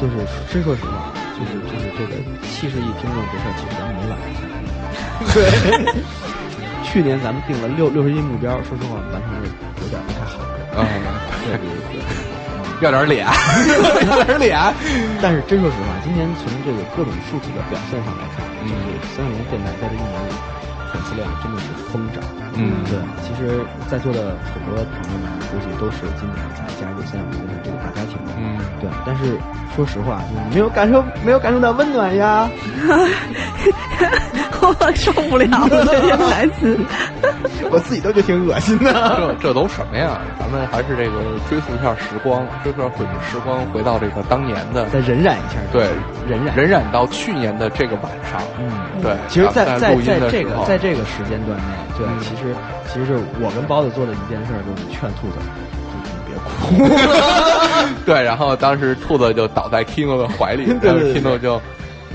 [0.00, 0.12] 就是
[0.52, 2.12] 真说实话，就是就是这个
[2.42, 4.18] 七十亿听众这事儿，其实咱们没完。
[5.32, 6.04] 对，
[6.84, 9.48] 去年咱们定了六六十亿目标，说实话完成的
[9.82, 10.38] 有点不太好。
[10.76, 10.84] 啊，
[11.44, 12.04] 对对对。
[12.84, 13.26] 要点脸，
[14.06, 14.52] 要点脸。
[15.22, 20.32] 但是真说实话，今年从这个各种数据的表现上来看，就是三六零电台在这一年里
[20.92, 22.22] 粉丝量真的是疯涨。
[22.54, 22.98] 嗯，对。
[23.22, 28.32] 其实，在座的很多朋友们估计都是今年才加入三五零的这个大家庭的。
[28.38, 28.88] 嗯，对。
[29.04, 29.36] 但是
[29.74, 32.48] 说实话，就是没有感受，没有感受到温暖呀。
[34.66, 36.76] 我受不了了这些台词，
[37.70, 38.92] 我自己都觉得挺恶心的。
[39.16, 40.18] 这这都什么呀？
[40.38, 45.56] 咱们还是这个追溯一下时光，追溯回时光，回到这个当年的，再荏苒一下。
[45.72, 45.86] 对，
[46.28, 48.42] 荏苒，荏苒到去年的这个晚上。
[48.58, 48.70] 嗯，
[49.00, 49.12] 对。
[49.28, 51.64] 其实，在在在在这个在这个时间段内，
[51.96, 52.54] 对，其实
[52.92, 55.38] 其实是我跟包子做的一件事，就是劝兔子，
[55.92, 56.88] 你别哭。
[58.04, 61.60] 对，然后当时兔子就倒在 Kino 的怀里，然后 Kino 就。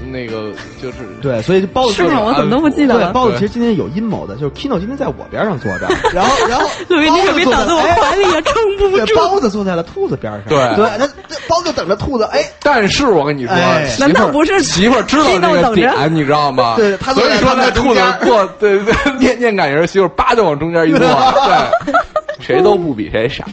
[0.09, 0.51] 那个
[0.81, 2.21] 就是对，所以包子是吗？
[2.21, 3.11] 我怎么都不记得了？
[3.11, 9.15] 包子其实今天有阴谋的，就是 Kino 今天在我边上坐着， 然后然后 路易你可别倒在我怀里也撑不住。
[9.15, 11.07] 包子坐在了兔子边上，对对，那
[11.47, 12.23] 包子等着兔子。
[12.31, 13.55] 哎，但是我跟你说，
[13.99, 16.75] 难道不是媳妇知道这个点，你知道吗？
[16.77, 20.99] 对，他所以说那兔子过，对对，念念感人，媳妇叭就往中间一坐，
[21.85, 21.93] 对，
[22.39, 23.45] 谁都不比谁傻。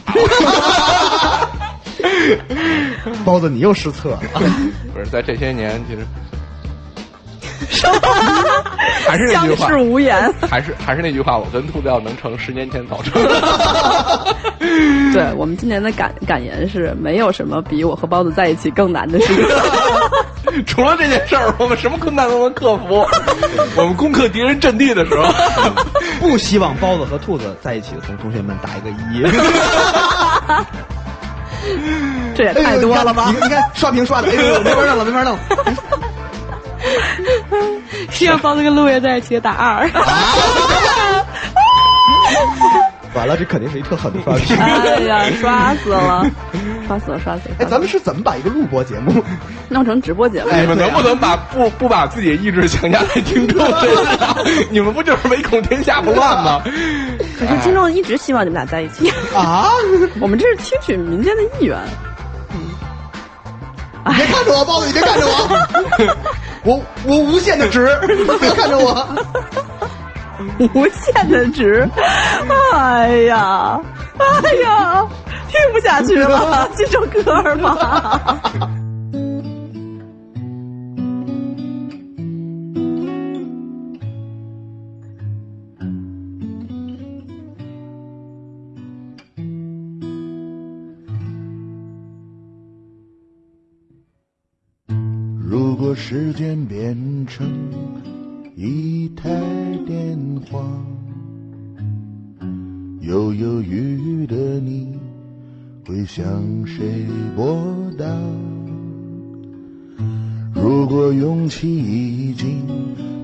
[3.25, 4.19] 包子，你又失策了。
[4.93, 6.05] 不是在这些年，其实。
[9.07, 10.33] 还是那句话，相视无言。
[10.49, 13.21] 还是还是那句话，我跟兔子要能成，十年前早成。
[15.13, 19.33] 对我们今年的感感言是，没有什么比我和包子在一起更难的事。
[20.65, 23.05] 除了这件事儿，我们什么困难都能克服。
[23.75, 25.31] 我们攻克敌人阵地的时候，
[26.19, 29.21] 不希望包子和兔子在一起的同同学们打一个一。
[32.35, 33.31] 这也太多了吧？
[33.33, 35.37] 你看，你看，刷屏刷的，哎呦，没法弄了，没法弄。
[38.11, 39.89] 希望包子跟陆爷在一起打二。
[43.15, 44.55] 完了，这肯定是一特狠的刷屏。
[44.61, 46.23] 哎呀， 刷死了，
[46.87, 47.55] 刷死了，刷死了！
[47.59, 49.23] 哎，咱们是怎么把一个录播节目
[49.67, 50.51] 弄成直播节目？
[50.51, 54.37] 你们能不能把不不把自己的意志强加在听众身上？
[54.69, 56.61] 你们不就是唯恐天下不乱吗？
[57.39, 59.71] 可是听众一直希望你们俩在一起啊！
[60.21, 61.75] 我们这是听取民间的意愿。
[64.05, 66.15] 你别看着我，包子，你别看着我，
[66.63, 67.87] 我我无限的直，
[68.39, 69.07] 别看着我，
[70.73, 71.87] 无限的直，
[72.73, 73.79] 哎呀，
[74.17, 75.05] 哎呀，
[75.47, 78.39] 听不下去了， 这首歌吗？
[96.01, 97.45] 时间变成
[98.55, 99.29] 一台
[99.85, 100.17] 电
[100.49, 100.65] 话，
[103.01, 104.97] 犹犹豫豫的你
[105.85, 106.25] 会向
[106.65, 107.05] 谁
[107.35, 107.61] 拨
[107.97, 108.05] 打？
[110.55, 112.65] 如果勇气已经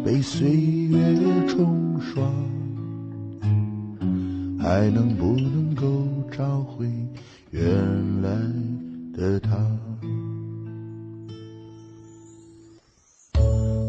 [0.03, 0.99] 被岁月
[1.47, 2.23] 冲刷，
[4.59, 6.85] 还能不能够找回
[7.49, 7.63] 原
[8.21, 8.29] 来
[9.13, 9.55] 的他？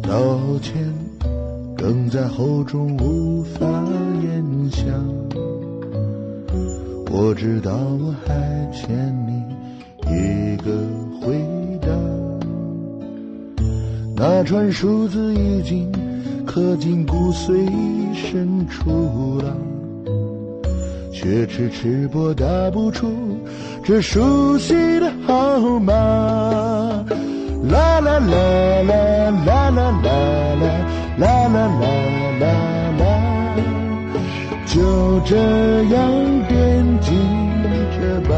[0.07, 0.75] 道歉
[1.77, 3.67] 哽在喉中无法
[4.23, 4.85] 咽下，
[7.11, 8.89] 我知道我还欠
[9.27, 9.43] 你
[10.09, 10.71] 一个
[11.21, 11.37] 回
[11.83, 11.89] 答。
[14.15, 15.91] 那串数字已经
[16.47, 17.69] 刻进骨髓
[18.15, 19.57] 深处了，
[21.13, 23.13] 却迟迟拨打不出
[23.83, 27.05] 这熟悉的号码。
[27.71, 28.37] 啦啦啦
[28.83, 28.93] 啦
[29.45, 30.09] 啦啦啦啦
[31.19, 31.87] 啦啦啦
[32.41, 32.45] 啦
[32.99, 33.03] 啦，
[34.67, 35.33] 就这
[35.85, 35.97] 样
[36.49, 36.53] 惦
[37.01, 37.09] 记
[37.97, 38.31] 着吧。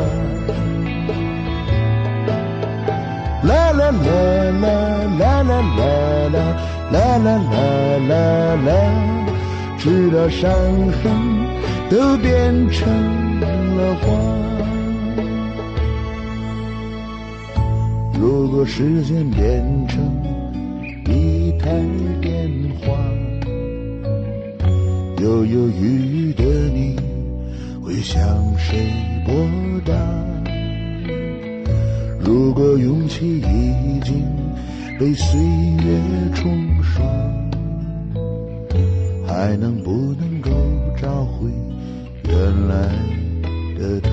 [3.43, 4.01] 啦啦啦
[4.61, 4.65] 啦
[5.19, 5.53] 啦啦啦
[6.91, 7.29] 啦啦啦
[8.09, 8.13] 啦
[8.67, 8.71] 啦，
[9.77, 10.51] 直到伤
[11.03, 11.05] 痕
[11.91, 12.89] 都变成
[13.41, 14.07] 了花。
[18.21, 20.03] 如果时间变成
[21.07, 21.71] 一台
[22.21, 22.51] 电
[22.81, 22.89] 话，
[25.23, 26.97] 犹犹豫豫的你
[27.81, 28.19] 会向
[28.59, 28.91] 谁
[29.25, 29.33] 拨
[29.85, 29.95] 打？
[32.19, 34.27] 如果勇气已经
[34.99, 36.01] 被岁月
[36.35, 37.05] 冲刷，
[39.27, 40.51] 还能不能够
[41.01, 41.49] 找回
[42.25, 42.35] 原
[42.67, 42.89] 来
[43.79, 44.11] 的他？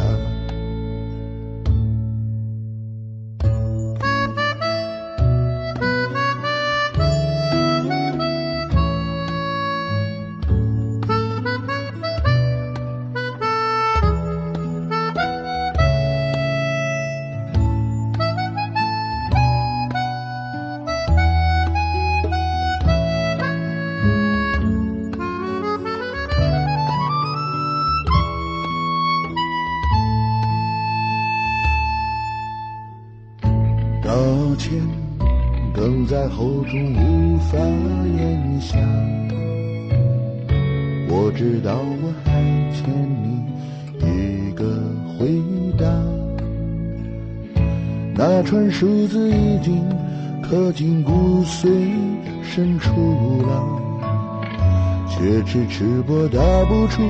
[55.56, 57.02] 却迟迟拨打不出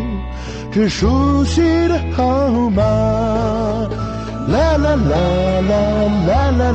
[0.72, 2.84] 这熟悉的号码。
[4.48, 5.16] 啦啦啦
[5.68, 5.74] 啦
[6.28, 6.70] 啦啦啦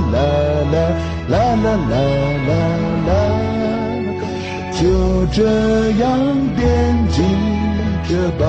[1.28, 1.94] 啦啦啦
[2.48, 2.50] 啦
[3.06, 3.10] 啦，
[4.72, 4.82] 就
[5.26, 5.38] 这
[5.92, 6.18] 样
[6.56, 6.60] 惦
[7.10, 7.22] 记
[8.08, 8.42] 着吧。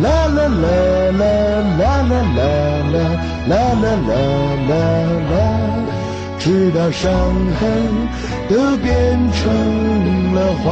[0.00, 0.66] 啦啦啦
[1.12, 1.22] 啦
[1.78, 2.40] 啦啦啦
[3.48, 4.10] 啦啦啦
[4.68, 4.72] 啦
[5.30, 5.32] 啦。
[6.38, 7.10] 直到伤
[7.58, 7.64] 痕
[8.48, 9.42] 都变成
[10.34, 10.64] 了花。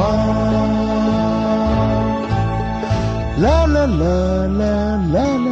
[3.41, 4.05] 啦啦啦
[4.47, 4.63] 啦
[5.11, 5.49] 啦啦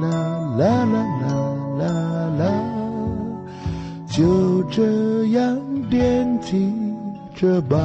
[0.00, 0.06] 啦
[0.56, 0.84] 啦啦
[1.18, 1.26] 啦
[1.78, 1.82] 啦
[2.38, 2.40] 啦，
[4.06, 5.58] 就这样
[5.90, 6.72] 惦记
[7.34, 7.76] 着吧。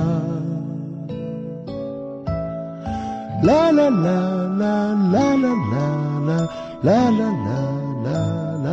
[3.44, 4.12] 啦啦啦
[4.59, 5.45] 啦啦啦啦
[6.24, 6.33] 啦
[6.83, 7.24] 啦啦
[8.04, 8.07] 啦
[8.63, 8.68] 啦，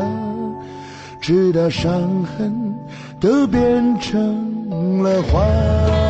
[1.20, 1.90] 直到伤
[2.36, 2.74] 痕。
[3.20, 4.53] 都变成
[5.02, 6.03] 了花。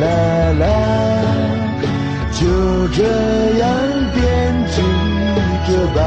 [0.00, 0.04] 啦
[0.60, 0.64] 啦，
[2.32, 2.40] 就
[2.88, 2.98] 这
[3.58, 3.66] 样
[4.14, 4.18] 惦
[4.70, 4.76] 记
[5.66, 5.98] 着吧。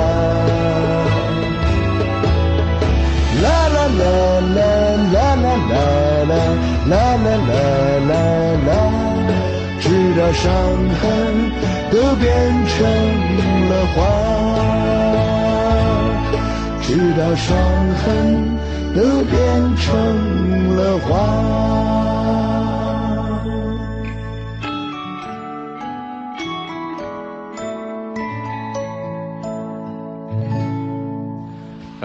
[3.43, 4.03] 啦啦啦
[4.55, 4.59] 啦
[5.11, 5.75] 啦啦啦
[6.89, 6.93] 啦啦
[7.47, 7.51] 啦
[8.09, 8.11] 啦
[8.67, 8.69] 啦，
[9.79, 9.83] 直
[10.15, 10.43] 到伤
[11.01, 11.03] 痕
[11.91, 12.25] 都变
[12.67, 12.75] 成
[13.69, 13.97] 了花。
[16.81, 17.47] 直到伤
[18.03, 18.05] 痕
[18.93, 19.35] 都变
[19.77, 19.85] 成
[20.75, 21.09] 了花。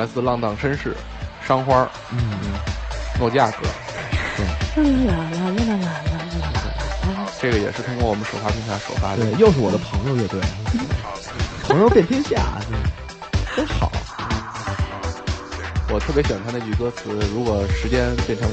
[0.07, 0.97] S 浪荡绅士，
[1.47, 2.19] 商花，嗯，
[3.19, 3.59] 诺基亚歌，
[4.37, 4.47] 对，
[7.41, 10.41] 这个也是通过我们首发平台首发的，对，又是我的朋友乐队，
[11.65, 12.37] 朋友遍天下，
[13.57, 13.91] 真好。
[15.89, 18.51] 我特别喜欢他那句歌词：“如果时间变成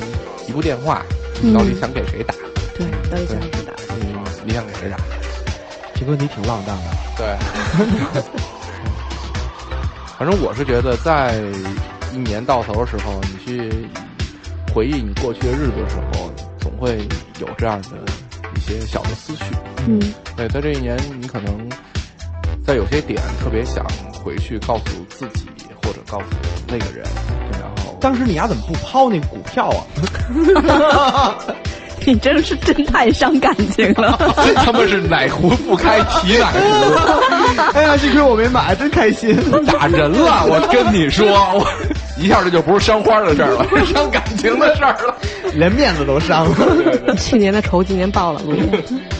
[0.48, 1.02] 一部电话，
[1.42, 2.34] 你到底想给谁打？”、
[2.78, 3.74] 对，到底想给谁打？
[3.90, 4.98] 嗯，你想给谁打？
[5.96, 6.92] 这歌你挺浪荡的。
[7.18, 7.36] 对。
[10.24, 11.36] 反正我是觉得，在
[12.14, 13.70] 一年到头的时候，你去
[14.74, 17.06] 回忆你过去的日子的时候，总会
[17.42, 17.90] 有这样的
[18.56, 19.44] 一些小的思绪。
[19.86, 20.00] 嗯。
[20.38, 21.70] 对，在这一年，你可能
[22.66, 23.86] 在有些点特别想
[24.24, 25.50] 回去告诉自己。
[25.86, 26.26] 或者告诉
[26.66, 27.06] 那个人，
[27.60, 29.84] 然后当时你丫怎么不抛那股票啊？
[32.06, 34.18] 你真是真太伤感情了！
[34.46, 37.72] 这 他妈是奶壶不开提奶壶！
[37.74, 39.38] 哎呀，幸亏我没买，真开心！
[39.66, 41.68] 打人了，我跟你说，我
[42.18, 45.16] 一下这就不是伤花的事儿了，伤感情的事儿了，
[45.54, 47.16] 连面子都伤了。
[47.18, 48.42] 去年的仇今年报了，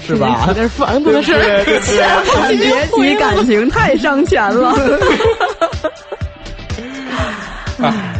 [0.06, 0.50] 是吧？
[0.54, 1.64] 这是反过的事儿，
[2.50, 4.76] 别提感情，太伤钱了。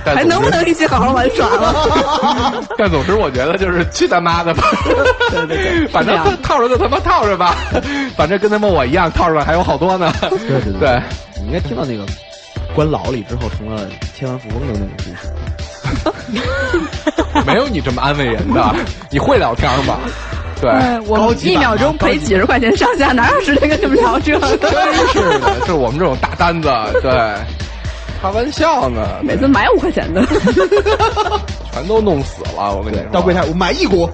[0.06, 2.64] 还能不能一起好好玩耍了？
[2.78, 4.64] 但总之，我觉得就是去他妈的吧！
[5.32, 7.56] 对对对， 反正套着就他妈套着吧，
[8.16, 10.12] 反正跟他们我一样，套着还有好多呢。
[10.30, 10.30] 对
[10.62, 11.02] 对对，
[11.40, 12.06] 你应该听到那个
[12.76, 15.28] 关牢里之后成了千万富翁的那个故事。
[17.46, 18.76] 没有你这么安慰人的，
[19.10, 19.98] 你会聊天吗？
[20.62, 20.72] 对，
[21.08, 24.58] 我一秒钟赔几十块钱上下，哪有时间跟你们聊这个？
[24.58, 24.72] 真
[25.10, 26.70] 是的，是我们这种大单子，
[27.02, 27.12] 对。
[28.24, 30.26] 开玩笑呢，每次买五块钱的，
[31.74, 32.74] 全都弄死了。
[32.74, 34.10] 我跟你说，到柜台我买一股，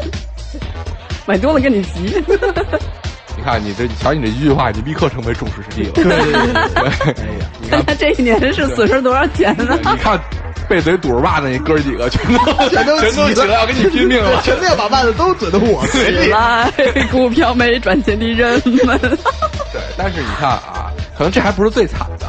[1.24, 2.22] 买多了跟你急。
[3.38, 6.22] 你看你这，瞧你这一句话，你立刻成为众矢之的了。
[6.22, 9.78] 对对对，哎呀，你看他这一年是损失多少钱呢？
[9.80, 10.20] 你看
[10.68, 16.28] 被嘴堵着袜子那哥几个，全都全都全都起来要跟你拼命了，全都要把袜子都怼到我嘴里。
[16.28, 16.70] 来，
[17.10, 18.98] 股票没赚钱的人们。
[19.00, 20.89] 对，但是你看啊，
[21.20, 22.26] 可能这还不是最惨的。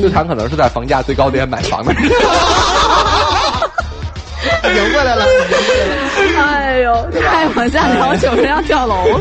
[0.00, 2.02] 最惨可能是在房价最高点买房的人，
[4.66, 6.74] 赢过来了，赢过来了。
[6.74, 9.20] 哎呦，再往下聊，九人要跳楼了。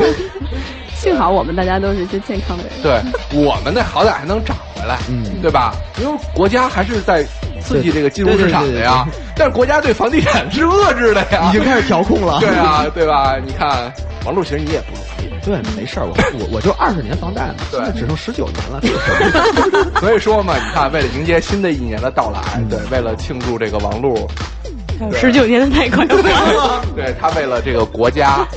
[1.02, 2.74] 幸好我们大家都是一些健康的人。
[2.84, 3.02] 对
[3.44, 5.74] 我们那好歹还能涨回来，嗯对吧？
[6.00, 7.24] 因为国家还是在
[7.60, 12.38] 刺激这个金融市场的呀，但是国家对房地产是遏制的呀，已经开始调控了。
[12.42, 13.36] 对啊，对吧？
[13.44, 13.92] 你看
[14.26, 15.32] 王璐，其实你也不容易。
[15.44, 18.80] 对，没事儿，我我我就二十年房贷嘛，对现在只剩十九年了，
[20.00, 22.40] 所以说嘛，你看，为了迎接新的一年的到来，
[22.70, 24.30] 对，为了庆祝这个王璐，
[25.16, 28.48] 十九年的贷款，对他为了这个国家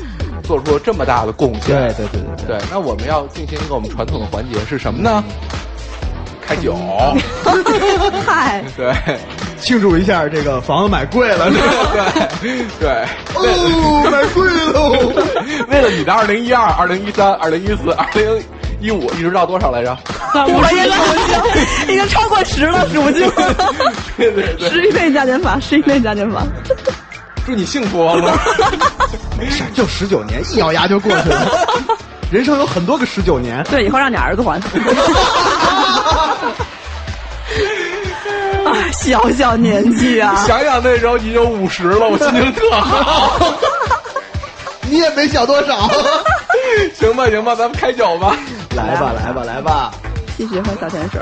[0.45, 5.25] 做出了这么大的贡献，对对对对对，那我们要进行一个我们传统的环节是什么呢？
[6.47, 6.77] 开酒，
[8.27, 8.95] 嗨， 对。
[9.59, 11.49] 庆祝一下这个房子买贵了，
[12.39, 12.67] 对。
[12.79, 12.91] 对，
[13.35, 14.75] 哦，买贵了。
[15.69, 18.43] 为了你的二零一二、二零一三、二零一四、二零
[18.79, 19.97] 一五，一直到多少来着？
[20.35, 21.15] 我也数不
[21.87, 23.27] 清，已经超过十了，数不清。
[24.19, 26.43] 对对对，十一倍加减法，十一倍加减法。
[27.47, 28.11] 祝你幸福。
[29.39, 31.51] 没事， 就十九年，一咬牙就过去了。
[32.31, 34.59] 人生有很多个十九年， 对，以后让你儿子还。
[38.65, 40.35] 啊， 小小年纪啊！
[40.47, 43.39] 想想那时候你就五十了，我心情特好。
[44.83, 45.89] 你也没小多少。
[46.95, 48.37] 行吧，行吧，咱们开酒吧。
[48.77, 49.93] 来吧，来吧，来吧。
[50.37, 51.21] 继续喝小甜水。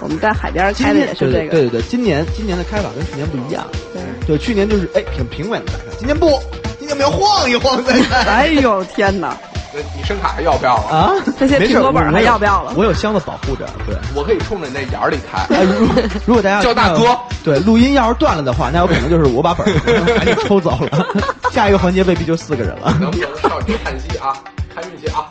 [0.00, 1.50] 我们在海边今开的也是这个。
[1.50, 3.64] 对对对，今年今年的开法跟去年不一样。
[3.92, 6.40] 对对，去年就是哎挺平稳的今年不，
[6.78, 8.16] 今年我们要晃一晃再开。
[8.30, 9.36] 哎呦天哪！
[9.74, 10.96] 那你声卡还要不要了？
[10.96, 13.94] 啊，这些苹果本儿还要不要了我有箱子保护着，对。
[14.14, 15.38] 我可以冲着你那眼儿里开。
[15.54, 15.86] 哎，如
[16.24, 17.14] 如果大家叫大哥，
[17.44, 19.72] 对录音要是断了的话，那有可能就是我把本儿
[20.16, 21.06] 赶紧抽走了。
[21.52, 22.96] 下一个环节未必就四个人了。
[22.98, 24.32] 能不能少女叹息啊？
[24.74, 25.28] 看运气啊！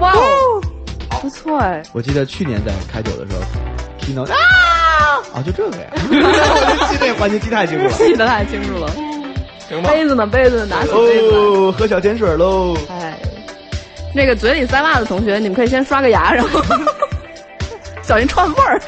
[0.00, 0.60] 哇哦，
[1.22, 1.80] 不错哎。
[1.92, 3.40] 我记得去年在开酒的时候
[4.00, 4.36] ，Kino 啊
[5.32, 7.92] 啊，就这个呀，我就记这个环节记太清楚了。
[7.92, 8.90] 记得太清楚了。
[9.68, 9.90] 行吧。
[9.90, 10.26] 杯子呢？
[10.26, 12.76] 杯子拿起杯子喝小甜水喽。
[12.90, 13.16] 哎，
[14.12, 16.60] 那个嘴里塞袜子的同学，你们可以先刷个牙，然后
[18.02, 18.82] 小心串味儿，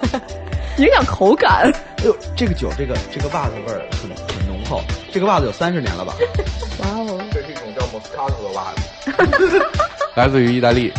[0.76, 1.72] 影响口感。
[1.98, 4.82] 哎呦，这个酒，这个这个袜子味儿很很浓厚。
[5.10, 6.14] 这个袜子有三十年了吧？
[6.80, 9.66] 哇哦，这是一种叫 Moscato 的袜子，
[10.14, 10.92] 来自于意大利。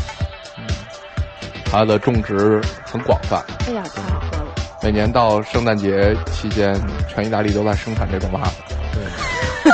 [1.73, 4.45] 嗯，它的种植很广泛，哎呀，太好喝了。
[4.83, 8.51] 每年到圣诞节期间，全意大利都在生产这种袜子。
[8.93, 9.71] 对，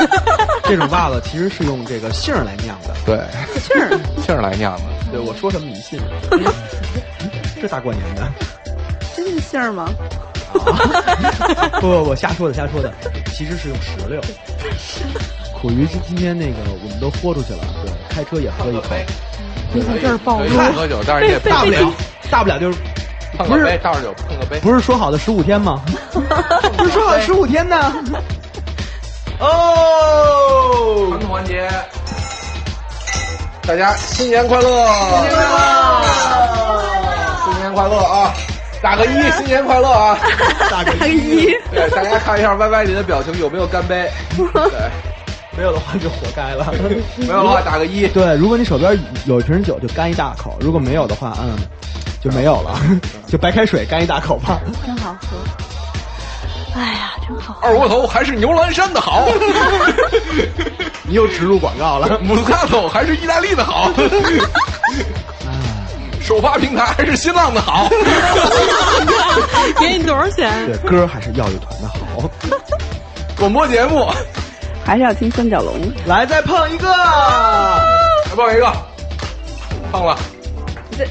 [0.63, 2.95] 这种袜子其实是用这个杏儿来酿的。
[3.05, 3.17] 对，
[3.59, 4.83] 杏儿， 杏儿来酿的。
[5.11, 5.99] 对，我说什么你信？
[7.61, 8.31] 这大过年的。
[9.15, 9.89] 真是杏儿吗？
[11.81, 12.93] 不不不，瞎说的瞎说的，
[13.35, 14.21] 其实是用石榴。
[15.53, 18.95] 苦于今今天那个我们都豁出去了，对，开车也喝一口，
[19.73, 20.57] 别在这儿暴可以露。
[20.73, 21.93] 喝酒，但是也大不了
[22.29, 22.77] 大不了就是
[23.37, 24.59] 碰个杯，倒着酒碰个杯。
[24.59, 25.81] 不是说好的十五天吗？
[26.77, 27.93] 不是说好的十五天呢？
[29.39, 31.69] 哦传，统环节，
[33.65, 34.85] 大家新年快乐！
[35.15, 36.03] 新年快乐！
[37.45, 38.33] 新年快乐啊！
[38.81, 40.17] 打个一，新年快乐啊！
[40.69, 44.09] 打个一，对，大家看一下 Y Y 里的表情有没有干杯？
[44.35, 44.45] 对，
[45.59, 46.73] 没有的话就活该了。
[47.19, 48.07] 没有的话打个一。
[48.07, 51.57] 对，如果你手边有一瓶酒，就干一大口；如果没有的话，嗯，
[52.23, 52.79] 就没有了，
[53.27, 54.61] 就白开水干一大口吧。
[54.85, 55.37] 真好喝。
[56.79, 57.57] 哎呀，真好。
[57.61, 59.27] 二锅头还是牛栏山的好，
[61.03, 62.17] 你又植入广告了。
[62.19, 63.91] 姆斯卡托还是意大利的好，
[66.23, 67.89] 首发平台还是新浪的好。
[69.77, 70.49] 给你多少钱？
[70.67, 72.31] 对，歌还是药乐团的好。
[73.37, 74.05] 广播节目，
[74.89, 75.71] 还是要听三角龙。
[76.07, 76.87] 来，再碰一个。
[78.27, 78.73] 再碰一个，
[79.91, 80.17] 碰了，
[80.97, 81.05] 这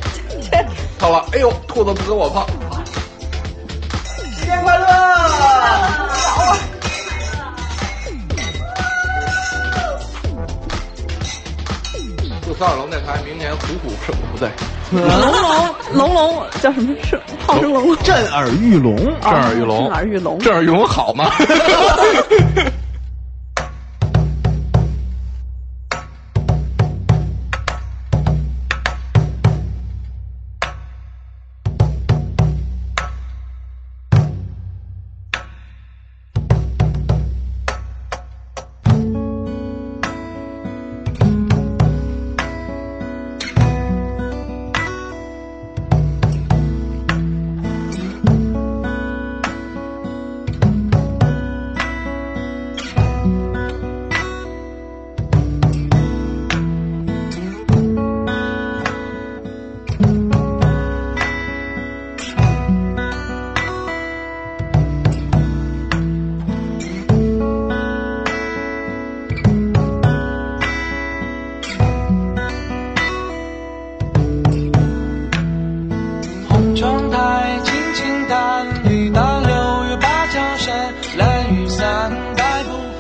[0.50, 0.66] 这
[0.98, 1.24] 碰了。
[1.32, 2.44] 哎呦，兔子不跟我碰。
[4.36, 4.84] 新年快乐！
[12.42, 14.50] 祝三角龙电台明年虎虎生不对，
[14.90, 16.92] 龙龙龙龙叫什么？
[17.04, 17.96] 是炮声龙。
[17.98, 18.96] 震耳欲聋。
[18.96, 20.38] 震耳欲聋震耳欲聋。
[20.40, 21.30] 震耳欲聋好吗？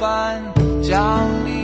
[0.00, 1.57] Vẫn.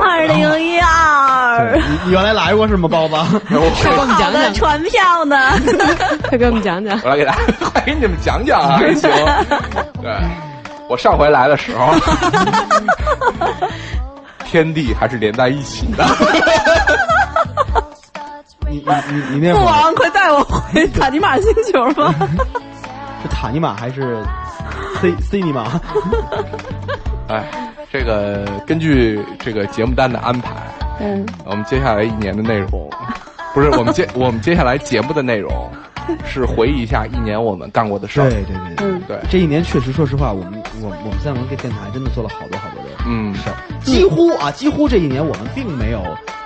[0.00, 3.14] 二零一二，你你原来来过是吗，包子？
[3.50, 5.36] 给我们讲讲船票呢？
[6.28, 6.98] 快给我们讲讲。
[7.02, 7.40] 我来给大家，
[7.72, 9.10] 快给你们讲讲啊，还行。
[10.02, 10.12] 对，
[10.88, 11.92] 我上回来的时候，
[14.44, 16.04] 天地还是连在一起的。
[18.68, 22.12] 你你你你那父王，快带我回塔尼玛星球吧！
[23.22, 24.22] 是塔尼玛还是
[25.00, 25.80] C C 尼玛？
[27.28, 27.44] 哎，
[27.94, 30.50] 这个根据这个节目单的安排，
[30.98, 32.90] 嗯，我们接下来一年的内容，
[33.54, 35.70] 不是我们接 我们接下来节目的内容，
[36.26, 38.28] 是回忆一下一年我们干过的事儿。
[38.28, 38.86] 对对对对。
[38.88, 43.54] 嗯对，这一年确实，说实话，我们我我们三文这电台真的做了好多好多的嗯，事儿，
[43.84, 46.02] 几乎啊，几乎这一年我们并没有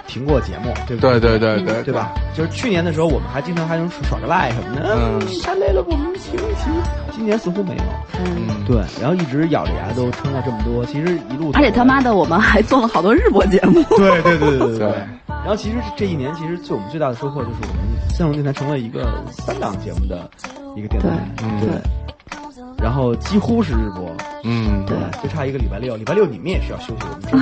[0.07, 1.19] 停过节目，对不对？
[1.19, 1.95] 对对对对对。
[1.95, 2.13] 吧？
[2.37, 5.19] 就是去年的时候，我们还经常还能耍个赖什么的，嗯。
[5.43, 7.08] 太累了，我们停一停。
[7.19, 7.83] 今年似乎没有，
[8.25, 13.83] 嗯，对，然后一直咬着牙都撑了这么多，其实一路而且他妈的，我们还做了好多日播节目。
[13.99, 14.89] 对对对对对对。
[15.27, 17.77] 然后其实这一年，其实对我们最大的收获就是我们
[18.11, 20.31] 三龙电台成了一个三档节目的
[20.77, 21.09] 一个电台，
[21.43, 21.69] 嗯对。
[22.81, 24.09] 然后几乎是日播，
[24.45, 27.33] 嗯，对，就差一个礼拜六，礼拜六你们也需要休息，我们知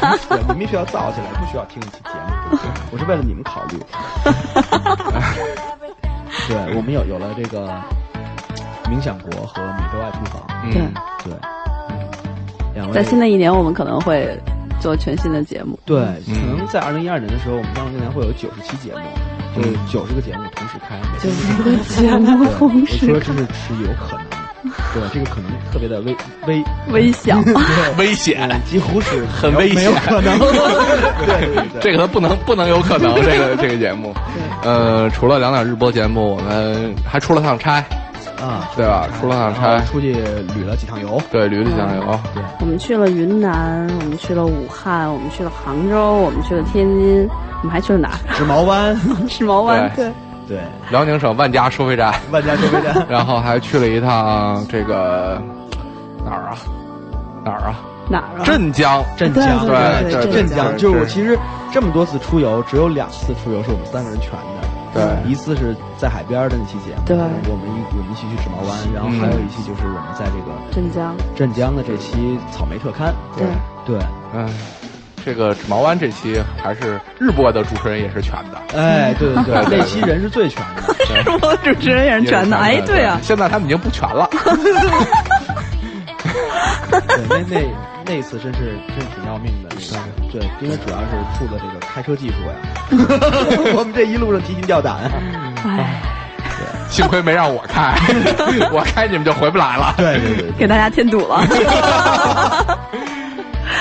[0.00, 2.10] 道， 对，你们需要燥起来，不需要听一期节
[2.50, 3.76] 目，对 我是为了你们考虑。
[6.46, 7.68] 对，我们有有了这个
[8.90, 10.70] 冥想国和每周爱厨房，嗯。
[10.72, 10.82] 对，
[11.24, 11.34] 对，
[12.74, 12.92] 两位。
[12.92, 14.36] 在新的一年，我们可能会
[14.80, 15.78] 做全新的节目。
[15.84, 16.34] 对，嗯。
[16.50, 27.36] 可能在二零一二年的时候，我们当时电台会有九十期节目，就九十个节目同时开，每九十个节目同时我说这是是有可能，对，这个可能特别的危危危险，
[27.98, 29.92] 危险，嗯 几乎是很危险。
[30.06, 30.38] 可能。
[30.38, 30.46] 对
[31.54, 34.14] 对对， 这个不能不能有可能，这个这个节目，
[34.62, 37.82] 呃，除了两档日播节目，我们还出了趟差，
[38.40, 39.08] 啊，对吧？
[39.18, 40.12] 出了趟差，出去
[40.54, 47.28] 旅了几趟游，对，旅了几趟游，对，我们去了云南，我们去了武汉，我们去了杭州，我们去了天津，
[47.62, 48.18] 我们还去了哪儿？
[48.34, 48.96] 纸毛湾，
[49.28, 49.90] 世贸湾。
[49.96, 50.12] 对
[50.46, 55.42] 对，辽宁省万家收费站，万家收费站， 然后还去了一趟这个
[56.24, 56.56] 哪儿啊？
[57.44, 57.74] 哪儿啊？
[58.08, 58.44] 哪儿啊？
[58.44, 61.38] 镇江，镇江，对对对镇江，就是我是其实
[61.70, 64.68] 这么多次出游，只有两次出游是我们三个人全的。
[64.98, 65.30] 对。
[65.30, 67.16] 一次是在海边的那期节目，对。
[67.16, 71.14] 我们一我们一起去纸毛湾，然后嗯还有一期就是我们在这个镇江。
[71.36, 73.46] 镇江的这期草莓特刊，对，
[73.86, 73.98] 对，
[74.34, 74.48] 嗯，
[75.24, 80.82] 这个纸毛湾这期还是日播的主持人也是全的，哎，对对对对 那期人是最全的，
[81.22, 82.56] 是我主持人也是全的。
[82.56, 84.28] 哎，对啊，现在他们已经不全了，
[86.90, 87.60] 对，那那
[88.06, 92.54] 那次真是真是挺要命的，那个对，因为主要是处的这个开车技术呀，
[93.76, 94.96] 我们这一路上提心吊胆，
[95.64, 96.00] 哎，
[96.88, 97.94] 幸亏没让我开，
[98.72, 99.94] 我开你们就回不来了。
[99.98, 101.44] 对对对，给大家添堵了。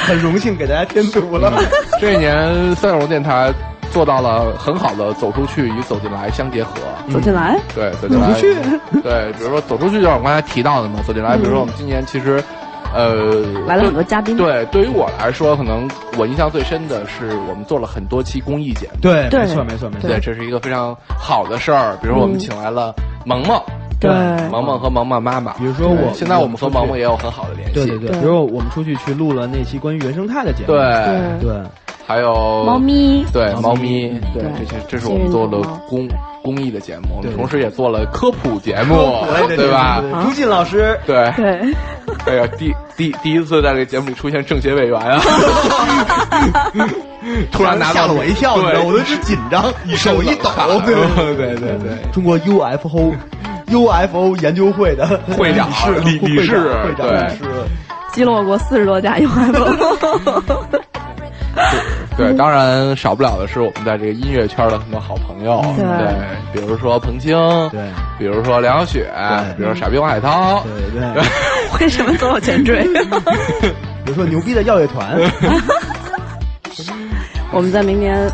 [0.05, 1.51] 很荣幸给大家添堵了。
[1.99, 3.53] 这一年三角龙电台
[3.91, 6.71] 做到了很好的走出去与走进来相结合。
[7.11, 8.33] 走进来，对，走进来，
[9.01, 12.43] 对，比如说走出去，就是我刚才提到的嘛，走进来，比如说我们今年其实
[12.93, 14.35] 呃，来了很多嘉宾。
[14.37, 18.99] 对，对于我来说，可能我印象最深的是我们做了很多期公益节目。
[19.01, 20.09] 对，没错，没错，没错。
[20.09, 21.97] 对，这是一个非常好的事儿。
[22.01, 22.93] 比如我们嗯请来了
[23.25, 23.61] 萌萌，
[23.99, 24.11] 对
[24.49, 25.53] 萌萌和萌萌妈妈。
[25.53, 27.73] 比如说我，现在我们和萌萌也也有很好的联系。
[27.73, 30.79] 对对对，比如我们出去去录了那期关于原生态的节目，对
[31.39, 31.63] 对对
[32.07, 34.51] 还有猫咪，对猫猫咪，对对。
[34.59, 35.57] 这些，这是我们做的
[35.89, 36.07] 公
[36.41, 37.35] 公益的节目，我们对。
[37.35, 38.95] 同时也做了科普节目
[39.49, 39.99] 对吧？
[40.01, 41.59] 对朱进老师，对，对，
[42.25, 45.19] 哎呀，第第第一次在这个节目里出现政协委员啊！
[47.51, 49.65] 突然拿到吓了我一跳，你知道，我都是紧张，
[49.97, 50.49] 手一抖，
[50.85, 50.95] 对。
[51.35, 51.77] 对对
[52.13, 53.13] 中国 UFO
[53.67, 55.05] UFO 研究会的
[55.37, 57.21] 会长理事理理事会长对。
[57.23, 57.43] 理事，
[58.13, 60.63] 击落过四十多家 UFO。
[62.17, 66.15] 对，当然少不了的是我们在这个音乐圈的很多好朋友，对对，
[66.53, 67.35] 比如说彭青，
[67.69, 67.81] 对
[68.17, 71.23] 比如说梁晓雪，对比如说傻逼王海涛，对对，
[71.79, 72.83] 为什么总有前缀？
[74.05, 75.19] 比如说牛逼的耀乐团，
[77.51, 78.27] 我们在明年，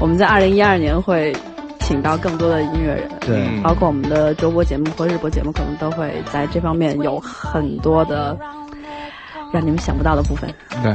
[0.00, 1.34] 我们在二零一二年会
[1.80, 8.36] 请到更多的音乐人，对嗯包括我们的周播节目和日播节目，可能都会在这方面有很多的
[9.52, 10.52] 让你们想不到的部分。
[10.82, 10.94] 对，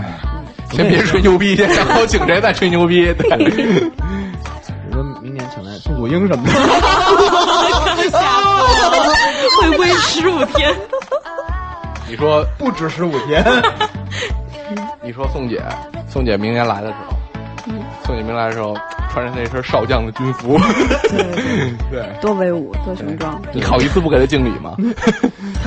[0.72, 3.46] 先别吹牛逼，先 然后请谁再吹牛逼，对，比
[4.90, 6.52] 如说明年请来宋祖英什么的，
[9.62, 10.74] 会不会十五天？
[12.08, 13.44] 你说不止十五天，
[15.02, 15.62] 你说宋姐，
[16.08, 17.16] 宋姐明年来的时候，
[18.06, 18.78] 宋姐明来的时候
[19.12, 20.60] 穿着那身少将的军服，
[21.90, 23.42] 对，多威武，多雄壮。
[23.52, 24.76] 你好意思不给他敬礼吗？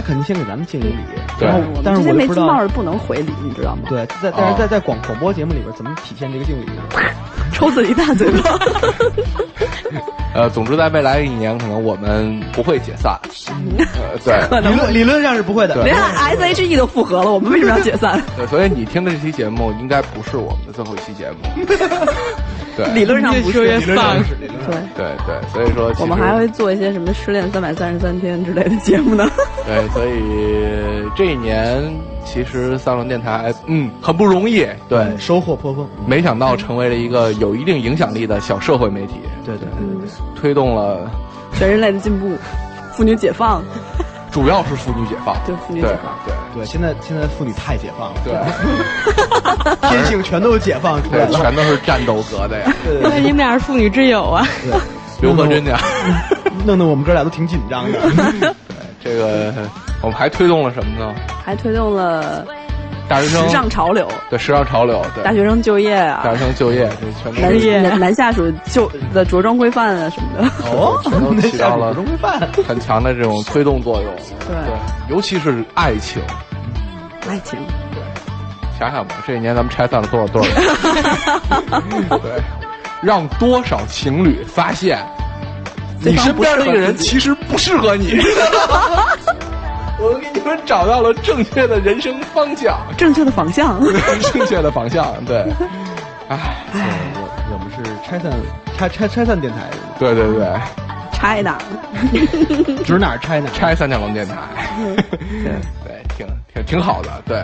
[0.06, 0.96] 他肯定先给咱们敬一礼，
[1.38, 2.60] 对然后但是这些没我就不知道。
[2.60, 3.82] 是不能回礼，你知道吗？
[3.88, 6.82] 对，在但是在在广广播节目里边怎么体现这个敬礼呢？
[7.52, 8.58] 抽自己大嘴巴。
[10.34, 13.18] 呃，总之在未来一年，可能我们不会解散，
[13.78, 14.60] 呃，对。
[14.60, 18.22] 理论理论上是不会的，连 S H E 都复合了，我们为什么要解散？
[18.36, 21.38] 对，所以你听的这期节目应该不是我们的最后一期节目。
[22.76, 25.04] 对，理论上不是，理论上丧是理论上对。
[25.04, 29.24] 对对，所以说我们还会做一些什么失恋三百三十三天之类的节目呢？
[29.66, 31.82] 对，所以这一年
[32.24, 35.88] 其实三轮电台嗯很不容易，对，收获颇丰。
[36.06, 40.10] 没想到成为了一个有一定影响力的小社会媒体，对对对，
[40.40, 41.10] 推动了
[41.54, 42.36] 全人类的进步，
[42.92, 43.62] 妇女解放，
[44.36, 46.12] 主要是妇女解放，对妇女对解放。
[46.26, 51.40] 对对，现在现在妇女太解放了，对 天性全都解放出来对，了。
[51.40, 54.46] 全都是战斗格的呀， 对因为你们俩是妇女之友啊。
[54.62, 54.78] 对，
[55.22, 55.78] 刘和珍家。
[56.66, 57.98] 弄得我们哥俩都挺紧张的。
[59.02, 59.54] 这个
[60.02, 61.14] 我们还推动了什么呢？
[61.42, 62.65] 还推动了时
[63.08, 70.48] 大学生时尚潮流，对时尚潮流，对大学生就业啊大，学生就业，这全都是男男男下属就的着装规范啊什么的。
[70.70, 72.48] 哦全都起到了中饭。
[72.66, 74.12] 很强的这种推动作用。
[74.40, 76.20] 对对，尤其是爱情。
[77.28, 77.58] 爱情，
[77.92, 78.02] 对
[78.78, 80.48] 想想吧，这一年咱们拆散了多少对儿？
[82.18, 82.30] 对，
[83.02, 84.98] 让多少情侣发现
[86.00, 88.20] 你身边那个人不适合自己其实不适合你。
[89.98, 93.80] 我们给你们找到了正确的人生方向， 正确的方向。
[94.32, 95.06] 正确的方向。
[95.24, 95.38] 对，
[96.28, 96.80] 唉，对
[97.14, 98.30] 我我们是拆散
[98.76, 99.58] 拆拆拆散电台，
[99.98, 100.46] 对对对，
[101.12, 101.56] 拆的，
[102.84, 103.48] 指哪儿拆哪。
[103.54, 104.34] 拆三角龙电台，
[105.84, 107.42] 对，挺挺挺好的，对。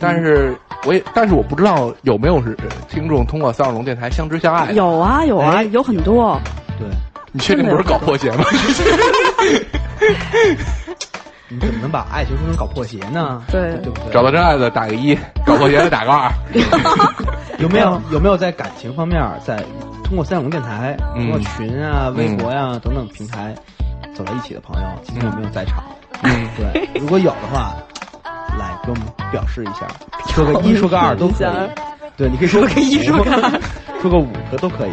[0.00, 2.56] 但是我也，但是我不知道有没有是
[2.88, 4.70] 听众通过三角龙电台相知相爱。
[4.72, 6.40] 有啊有啊，哎有很多。
[6.78, 6.86] 对，
[7.32, 8.44] 你确定不是搞破鞋吗？
[11.50, 13.42] 你怎么能把爱情说成搞破鞋呢？
[13.50, 14.12] 对对不对？
[14.12, 15.14] 找到真爱的打个一，
[15.46, 16.30] 搞破鞋的打个二。
[17.58, 19.56] 有没有有没有在感情方面，在
[20.04, 23.54] 通过三角龙电台、嗯通过群啊、微博呀、等等平台
[24.14, 25.82] 走到一起的朋友，今天有没有在场？
[26.22, 27.74] 嗯，对，如果有的话，
[28.58, 29.86] 来给我们表示一下，
[30.34, 31.48] 说个一，说个二都可以。
[32.16, 33.60] 对，你可以说个一，说个二，
[34.02, 34.92] 说个五个都可以，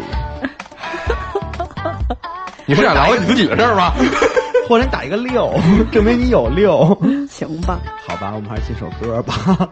[2.64, 3.92] 你是想聊你自己的事儿吗？
[4.68, 5.52] 或者你打一个六，
[5.92, 6.98] 证明你有六。
[7.28, 9.70] 行吧，好吧，我们还是进首歌吧。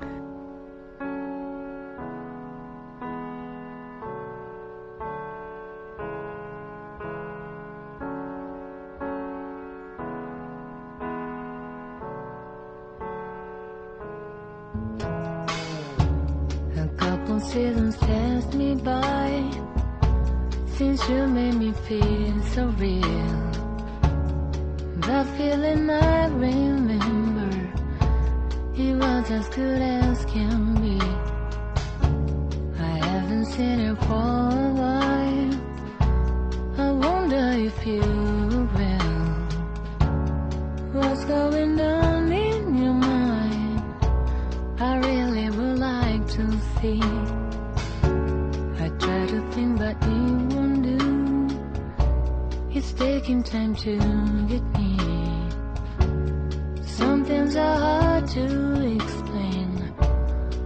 [17.52, 19.44] Seasons passed me by
[20.76, 23.63] since you made me feel so real.
[25.44, 27.50] Feeling I remember,
[28.74, 30.98] it was as good as can be.
[32.80, 35.54] I haven't seen you for a while.
[36.78, 38.00] I wonder if you
[38.76, 39.16] will.
[40.94, 43.82] What's going on in your mind?
[44.80, 46.44] I really would like to
[46.80, 47.02] see.
[48.82, 51.00] I try to think, but it won't do.
[52.70, 53.98] It's taking time to
[54.48, 54.93] get me.
[57.56, 59.94] Are hard to explain.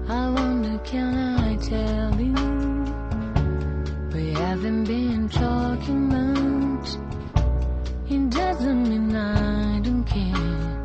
[0.09, 2.33] I wonder, can I tell you?
[4.15, 6.89] We haven't been talking much.
[8.09, 10.85] It doesn't mean I don't care.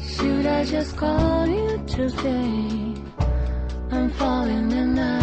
[0.00, 2.94] Should I just call you to say
[3.90, 5.21] I'm falling and I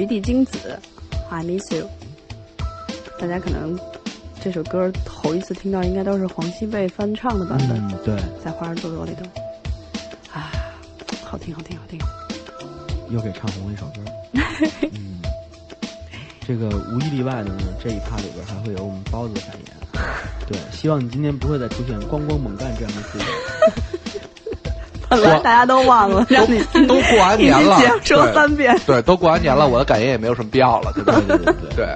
[0.00, 0.80] 菊地精子
[1.28, 1.86] ，I Miss You。
[3.18, 3.78] 大家可能
[4.42, 9.26] 这首歌头一次听到，应该都是黄西贝翻唱的版本，嗯，对，在《花儿朵朵》里头。
[10.32, 10.50] 啊，
[11.22, 12.00] 好听，好听，好听。
[13.10, 14.00] 又给唱红了一首歌。
[14.94, 15.20] 嗯，
[16.48, 20.02] 这个无一例外的呢，这一趴里边还会有我们包子的感言。
[20.48, 23.99] 对，希望你今天不会再出现光光猛干这样的事情。
[25.10, 28.78] 本来大家都忘了， 让你都过完年了说对三遍。
[28.86, 31.20] 对，都过完年了，我的感言也没有什么必要了，对吧？
[31.26, 31.86] 对对对对，对，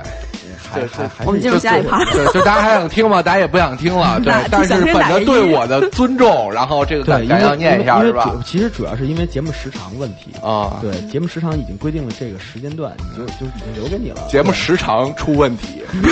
[0.70, 2.04] 还还还我们进入下一趴。
[2.06, 3.22] 对，就大家还想听吗？
[3.22, 4.48] 大家也不想听了，对那。
[4.50, 8.42] 但是本着对我的尊重，然后这个感感要念一下是吧主？
[8.42, 10.32] 其实主要是因为节目时长问题。
[10.42, 14.26] 啊，对，节目时长已经规定了这个时间段，你就就已经留给你了。
[14.28, 15.82] 节目时长出问题，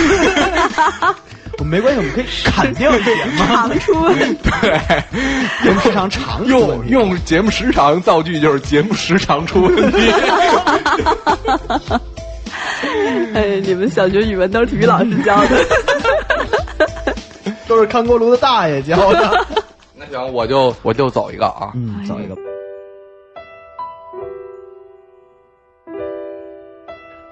[1.63, 3.47] 我没关系，我们可以砍掉一点嘛。
[3.47, 4.77] 长出问题，对，
[5.63, 9.97] 节目时长长用用节目时长造句就是节目时长出问题。
[13.33, 15.65] 哎，你们小学语文都是体育老师教的。
[17.65, 19.47] 都是看锅炉的大爷教的。
[19.95, 21.71] 那行，我就我就走一个啊。
[21.75, 22.35] 嗯，走一个。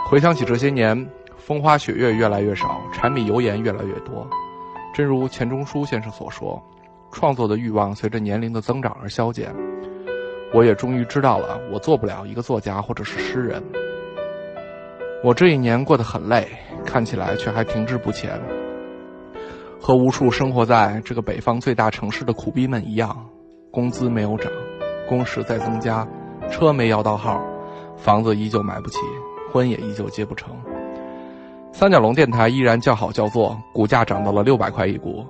[0.09, 1.05] 回想起这些年，
[1.41, 4.27] 风花雪月越来越少，柴米油盐越来越多。
[4.93, 6.61] 正如钱钟书先生所说，
[7.11, 9.53] 创作的欲望随着年龄的增长而消减。
[10.53, 13.61] 我也终于知道了，我做不了一个作家或者是诗人。
[15.23, 16.47] 我这一年过得很累，
[16.85, 18.39] 看起来却还停滞不前。
[19.79, 23.25] 和无数生活在这个北方最大城市的苦逼们一样，
[23.71, 24.51] 工资没有涨，
[25.09, 26.07] 工时在增加，
[26.51, 27.41] 车没摇到号，
[27.97, 28.99] 房子依旧买不起，
[29.51, 30.55] 婚也依旧结不成。
[31.71, 35.25] 三角龙电台依然叫好叫座，股价涨到了六百块一股，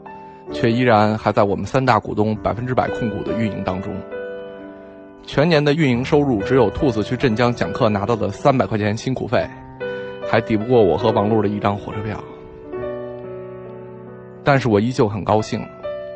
[0.51, 3.93] 却依然还在我们三大股东百分之百控股的运营当中。
[5.23, 9.47] 全年的运营收入只有兔子去镇江讲课拿到的三百块钱辛苦费，
[10.30, 12.21] 还抵不过我和王璐的一张火车票。
[14.43, 15.63] 但是我依旧很高兴，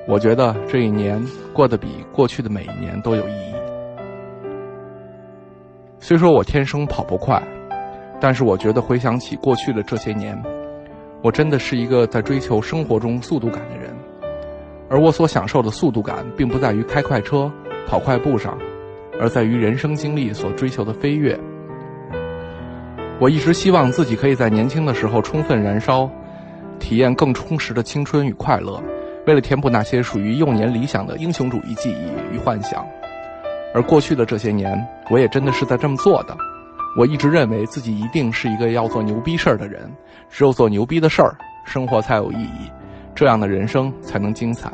[0.07, 1.23] 我觉得这一年
[1.53, 3.53] 过得比过去的每一年都有意义。
[5.99, 7.41] 虽说我天生跑不快，
[8.19, 10.41] 但是我觉得回想起过去的这些年，
[11.21, 13.93] 我真的是一个在追求生活中速度感的人，
[14.89, 17.51] 而我所享受的速度感，并不在于开快车、
[17.87, 18.57] 跑快步上，
[19.19, 21.39] 而在于人生经历所追求的飞跃。
[23.19, 26.09] 我一直希望自己可以在年轻的时候充分燃烧。
[26.77, 28.83] 体验更充实的青春与快乐，
[29.25, 32.85] 为了填补那些属于幼年理想的英雄主义记忆与幻想，
[33.73, 34.77] 而过去的这些年，
[35.09, 36.35] 我也真的是在这么做的。
[36.97, 39.91] 我一直认为自己一定是一个要做牛逼事儿的人，
[40.29, 41.35] 只有做牛逼的事儿，
[41.65, 42.71] 生活才有意义，
[43.13, 44.71] 这样的人生才能精彩。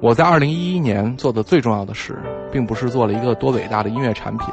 [0.00, 2.18] 我在二零一一年做的最重要的事，
[2.50, 4.48] 并不是做了一个多伟大的音乐产品，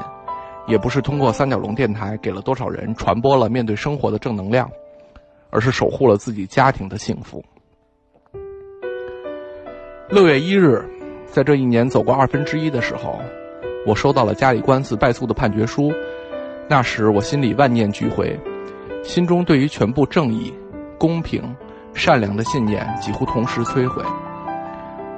[0.67, 4.69] 也不是通过三角龙电台给了多少人传播了面对生活的正能量。
[5.51, 7.43] 而是守护了自己家庭的幸福。
[10.07, 10.87] 六月一日，
[11.25, 13.19] 在这一年走过二分之一的时候，
[13.85, 15.91] 我收到了家里官司败诉的判决书。
[16.67, 18.39] 那时我心里万念俱灰，
[19.03, 20.53] 心中对于全部正义、
[20.97, 21.43] 公平、
[21.93, 24.03] 善良的信念几乎同时摧毁，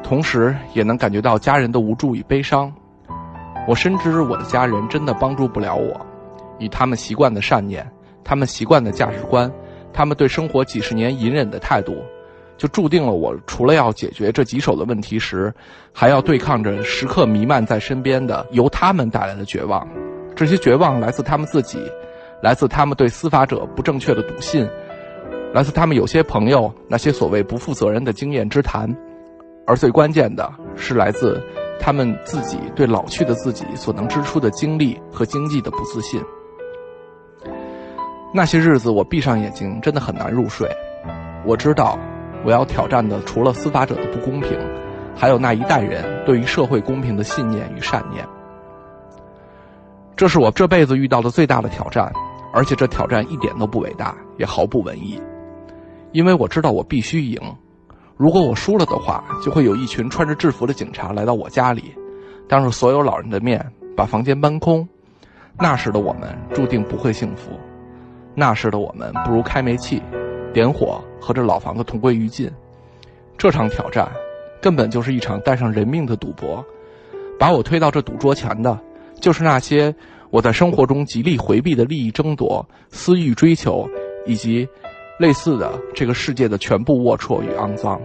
[0.02, 2.72] 同时也能感觉到家人的无助与悲伤。
[3.68, 6.00] 我深知我的家人真的帮助不了我，
[6.58, 7.86] 以他们习惯的善念，
[8.24, 9.52] 他们习惯的价值观。
[9.94, 11.98] 他们对生活几十年隐忍的态度，
[12.62, 15.52] 就注定了我除了要解决这棘手的问题时，
[15.92, 19.88] 还要对抗着时刻弥漫在身边的由他们带来的绝望。
[20.36, 21.80] 这些绝望来自他们自己，
[22.40, 24.70] 来自他们对司法者不正确的笃信，
[25.56, 28.96] 来自他们有些朋友那些所谓不负责任的经验之谈，
[29.66, 31.42] 而最关键的是来自
[31.80, 36.22] 他们自己对老去的自己所能支出的精力和经济的不自信。
[38.32, 40.70] 那些日子，我闭上眼睛真的很难入睡。
[41.44, 41.98] 我知道，
[42.44, 44.58] 我要挑战的除了司法者的不公平，
[45.16, 48.26] 还有那一代人对于社会公平的信念与善念。
[50.16, 52.12] 这是我这辈子遇到的最大的挑战，
[52.54, 55.22] 而且这挑战一点都不伟大，也毫不文艺。
[56.12, 57.40] 因为我知道我必须赢。
[58.18, 61.96] 如果我输了的话，就会有一群穿着制服的警察来到我家里，
[62.48, 63.66] 当着所有老人的面
[63.96, 64.88] 把房间搬空。
[65.60, 67.52] 那时的我们注定不会幸福。
[68.36, 70.02] 那时的我们不如开煤气，
[70.54, 72.50] 点火和这老房子同归于尽。
[73.38, 74.10] 这场挑战，
[74.62, 76.64] 根本就是一场带上人命的赌博。
[77.40, 78.80] 把我推到这赌桌前的，
[79.20, 79.94] 就是那些
[80.30, 83.90] 我在生活中极力回避的利益争夺、私欲追求，
[84.28, 84.68] 以及
[85.20, 88.00] 类似的这个世界的全部龌龊与肮脏。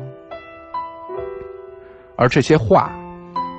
[2.17, 2.91] 而这些话，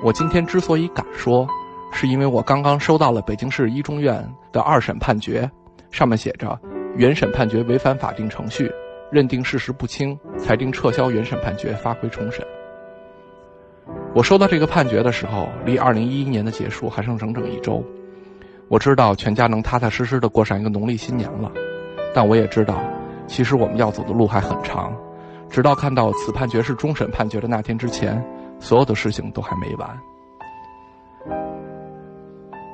[0.02, 1.46] 我今天之所以敢说，
[1.92, 5.48] 是因为我刚刚收到了北京市一中院的二审判决。
[5.90, 6.58] 上面写着，
[6.98, 8.68] 原审判决违反法定程序，
[9.08, 12.44] 认定事实不清，裁定撤销原审判决，发回重审。
[14.12, 17.84] 我收到这个判决的时候，离二零一一年的结束还剩整整一周。
[18.66, 21.52] 我知道全家能踏踏实实的过上一个农历新年了，
[22.12, 22.82] 但我也知道，
[23.28, 24.92] 其实我们要走的路还很长。
[25.48, 28.20] 直到看到此判决是终审判决的那天之前，
[28.58, 29.88] 所有的事情都还没完。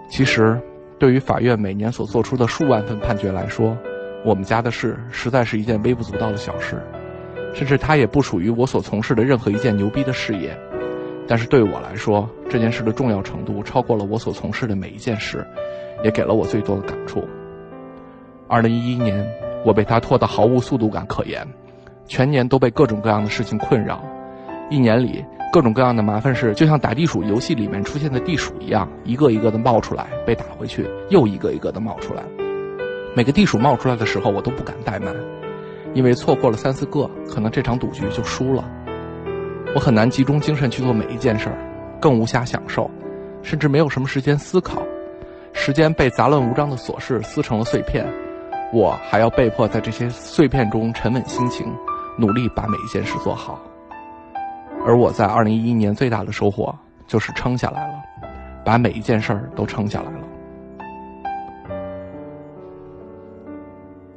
[0.08, 0.58] 其实。
[0.96, 3.76] 对于法院每年所做出的数万份判决来说，
[4.24, 6.82] 我们家的事实在是一件微不足道的小事，
[7.52, 10.58] 甚至它也不属于我所从事的任何一件牛逼的事业。
[11.28, 15.46] 但是对我来说，这件事的重要程度超过了我所从事的每一件事，
[16.02, 17.22] 也给了我最多的感触。
[18.48, 19.26] 二零一一年，
[19.64, 21.46] 我被他拖得毫无速度感可言，
[22.06, 24.02] 全年都被各种各样的事情困扰，
[24.70, 25.24] 一年里。
[25.52, 32.24] 各种各样的麻烦事，就像打地鼠游戏里面出现的地鼠一样，一个一个的冒出来，被打回去，又一个一个的冒出来。
[33.16, 35.14] 每个地鼠冒出来的时候，我都不敢怠慢，
[35.94, 38.64] 因为错过了三四个，可能这场赌局就输了。
[39.72, 41.56] 我很难集中精神去做每一件事儿，
[42.00, 42.90] 更无暇享受，
[43.40, 44.82] 甚至没有什么时间思考。
[45.52, 48.04] 时间被杂乱无章的琐事撕成了碎片，
[48.72, 51.72] 我还要被迫在这些碎片中沉稳心情，
[52.18, 53.60] 努力把每一件事做好。
[54.84, 56.74] 而我在二零一一年最大的收获
[57.06, 57.94] 就是撑下来了，
[58.64, 60.23] 把每一件事儿都撑下来了。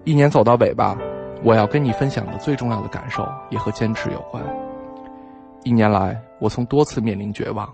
[0.08, 0.97] 一年走到尾巴，
[1.43, 4.41] 我要跟你分享的最重要的感受也和坚持有关。
[5.66, 7.68] 一年来，我曾多次面临绝望，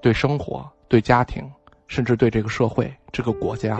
[0.00, 1.42] 对生活、对家庭，
[1.88, 3.76] 甚至对这个社会、这个国家。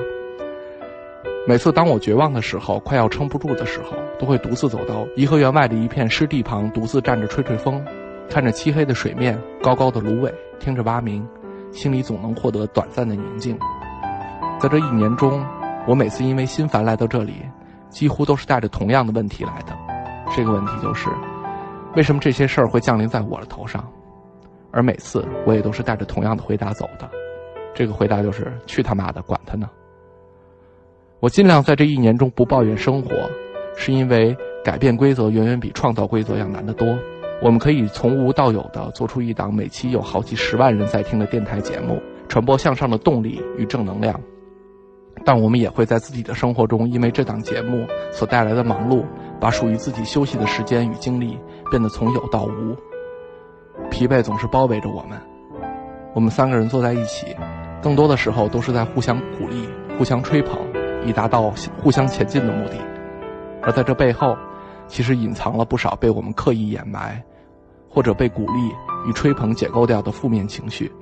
[1.46, 7.80] 每次当我绝望的时候，快要撑不住的时候，都会独自走到颐和园外的一片湿地旁，独自站着吹吹风，
[8.28, 11.24] 看着漆黑的水面、高高的芦苇，听着蛙鸣，
[11.70, 13.56] 心里总能获得短暂的宁静。
[14.58, 15.46] 在这一年中，
[15.86, 17.34] 我每次因为心烦来到这里，
[17.94, 19.72] 几乎都是带着同样的问题来的。
[20.34, 21.08] 这个问题就是，
[21.94, 23.88] 为什么这些事儿会降临在我的头上？
[24.72, 27.08] 而每次我也都是带着同样的回答走的。
[27.72, 29.70] 这个回答就是：去他妈的，管他呢！
[31.20, 33.10] 我尽量在这一年中不抱怨生活，
[33.76, 36.98] 是因为改变规则远远比创造规则要难得多。
[37.40, 44.20] 我们可以从无到有的做出一档每期有好几十万人在听的电台节目，传播向上的动力与正能量。
[45.24, 49.04] 但我们也会在自己的生活中，因为这档节目所带来的忙碌，
[49.40, 51.38] 把属于自己休息的时间与精力
[51.70, 52.76] 变得从有到无。
[53.90, 55.18] 疲惫总是包围着我们。
[56.14, 57.34] 我们三个人坐在一起，
[57.82, 59.68] 更多的时候都是在互相鼓励、
[59.98, 60.58] 互相吹捧，
[61.04, 61.52] 以达到
[61.82, 62.74] 互相前进的目的。
[63.62, 64.36] 而在这背后，
[64.86, 67.20] 其实隐藏了不少被我们刻意掩埋，
[67.88, 68.70] 或者被鼓励
[69.08, 70.92] 与吹捧解构掉的负面情绪。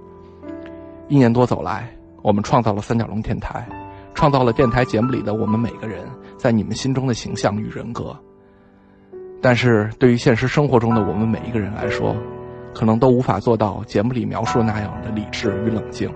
[1.09, 1.91] 一年多走来，
[2.23, 3.69] 我们创造了三角龙电台，
[4.15, 6.05] 创造了电台节目里的我们每个人
[6.37, 8.17] 在你们心中的形象与人格。
[9.41, 12.15] 但是对于现实生活中的我们每一个人来说，
[12.73, 16.09] 可能都无法做到节目里描述那样的理智与冷静，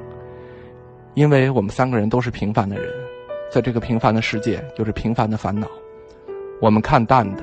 [1.14, 2.88] 因为我们三个人都是平凡的人，
[3.50, 5.66] 在这个平凡的世界有着平凡的烦恼。
[6.60, 7.42] 我们看淡的、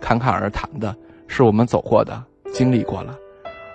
[0.00, 0.94] 侃侃而谈的，
[1.28, 2.22] 是我们走过的、
[2.52, 3.16] 经历过了，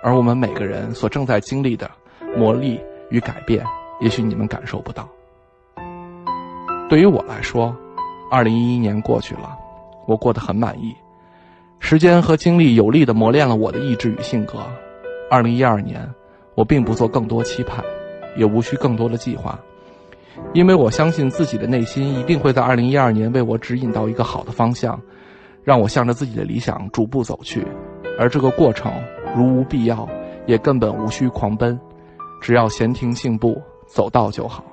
[0.03, 1.89] 而我们每个人所正在经历的
[2.35, 3.65] 磨砺与改变，
[4.01, 5.07] 也许你们感受不到。
[6.89, 7.75] 对于我来说，
[8.31, 9.57] 二零一一年过去了，
[10.05, 10.95] 我过得很满意。
[11.79, 14.59] 时间和精力有力地磨练了我的意志与性格。
[15.29, 16.09] 二零一二年，
[16.55, 17.83] 我并不做更多期盼，
[18.37, 19.59] 也无需更多的计划，
[20.53, 24.97] 因为我相信自己的内心一定会在二零一二年为我指引到一个好的方向，
[25.65, 27.67] 让我向着自己的理想逐步走去。
[28.17, 28.93] 而这个过程
[29.35, 30.07] 如无必要，
[30.45, 31.77] 也根本无需狂奔，
[32.41, 34.63] 只要闲庭信步，走到就好。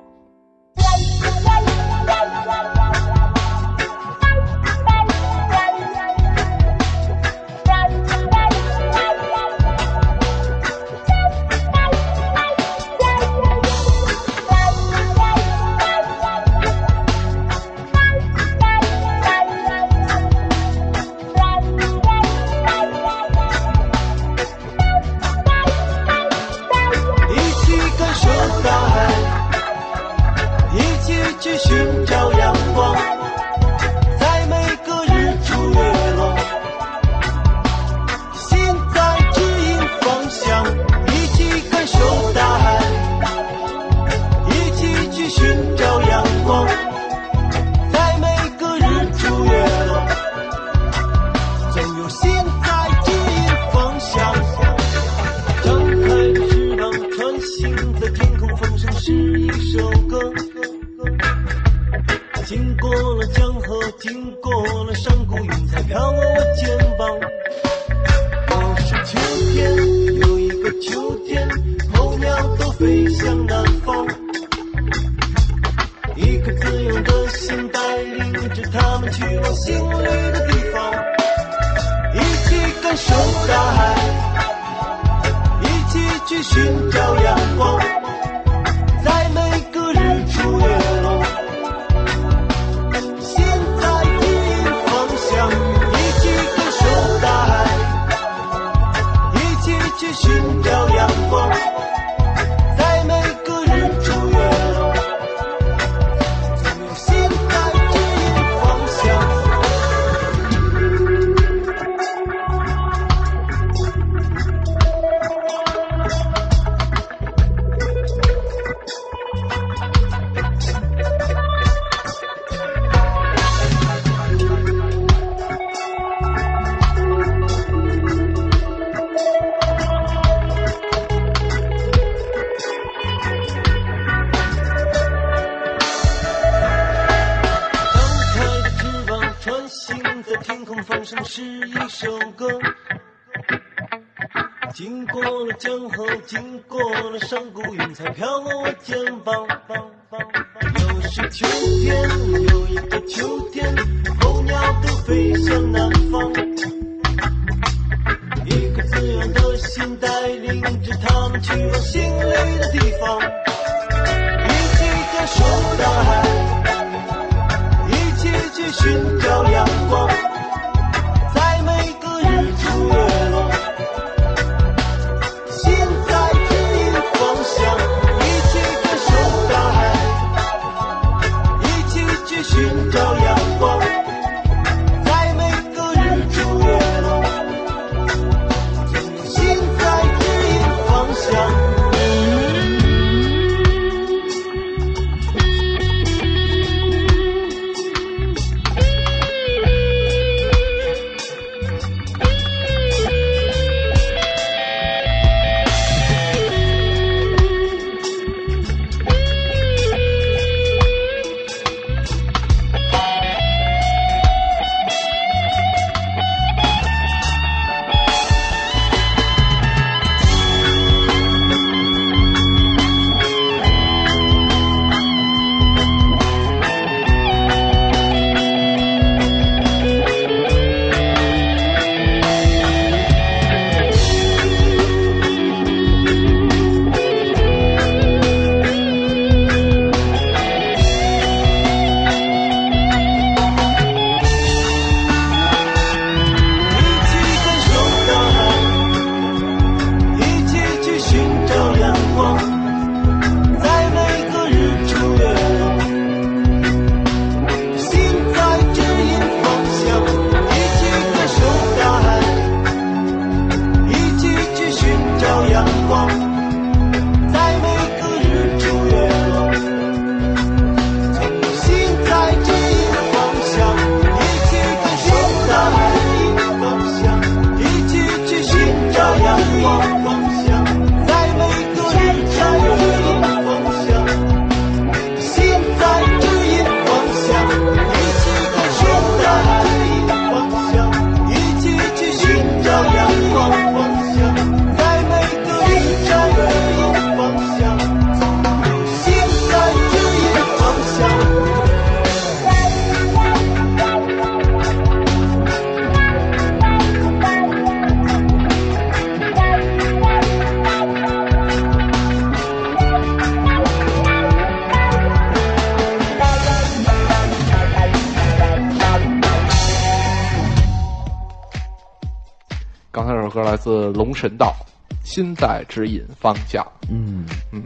[324.25, 324.55] 神道，
[325.07, 326.63] 《心在指引方向》。
[326.89, 327.61] 嗯，嗯，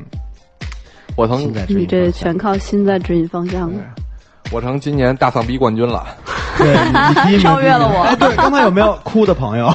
[1.15, 3.79] 我曾你这全靠心在指引方向了。
[4.51, 6.05] 我成今年大丧逼冠军了。
[6.57, 9.71] 对，超越了我哎，对，刚才有没有哭的朋友？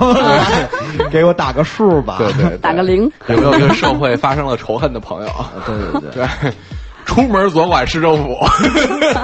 [1.10, 2.16] 给我打个数吧。
[2.18, 3.10] 对对，打个零。
[3.28, 5.30] 有没有跟社会发生了仇恨的朋友？
[5.64, 6.52] 对对对，对，
[7.06, 8.36] 出门左拐市政府。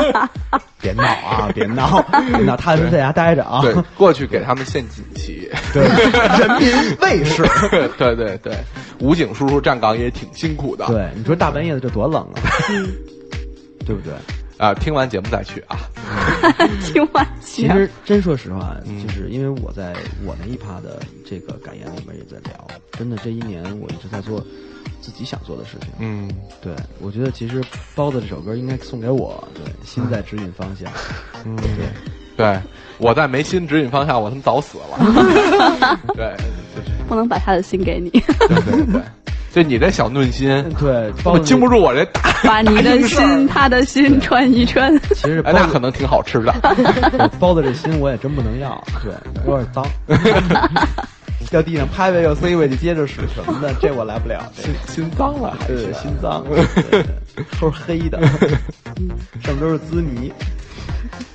[0.80, 3.60] 别闹啊，别闹，别闹，踏实在家待着啊。
[3.60, 5.09] 对，过去给他们献锦旗。
[5.72, 5.82] 对，
[6.38, 7.42] 人民卫士。
[7.98, 8.56] 对对对，
[9.00, 10.86] 武警叔叔站岗也挺辛苦的。
[10.86, 12.40] 对，你说大半夜的这多冷啊，
[13.86, 14.12] 对不对？
[14.58, 15.78] 啊，听完节目再去啊。
[16.84, 19.94] 听完其实真说实话，嗯就是因为我在
[20.24, 24.44] 我那一趴的这个感言里面也在聊，真的这一年我一直在做
[25.00, 25.88] 自己想做的事情。
[25.98, 27.62] 嗯，对，我觉得其实
[27.94, 30.92] 包子这首歌应该送给我，对，心在指引方向。
[31.46, 31.86] 嗯对，
[32.40, 32.58] 对，
[32.96, 35.98] 我在没心指引方向，我他妈早死了。
[36.16, 36.34] 对，
[36.74, 39.02] 就是不能把他的心给你，对对对，
[39.52, 41.12] 就你这小嫩心，对，
[41.44, 42.20] 经不住我这大。
[42.42, 44.98] 把你的心、他的心穿一穿。
[45.14, 46.52] 其实包哎，那可能挺好吃的。
[47.38, 49.12] 包子这心我也真不能要，对，
[49.46, 49.84] 有点脏。
[51.50, 54.40] 掉地上拍拍又塞回去，接着使什么的，这我来不了。
[54.54, 56.44] 心心脏了，还对是心脏，
[57.60, 58.18] 都是黑的，
[59.42, 60.32] 上面都是滋泥。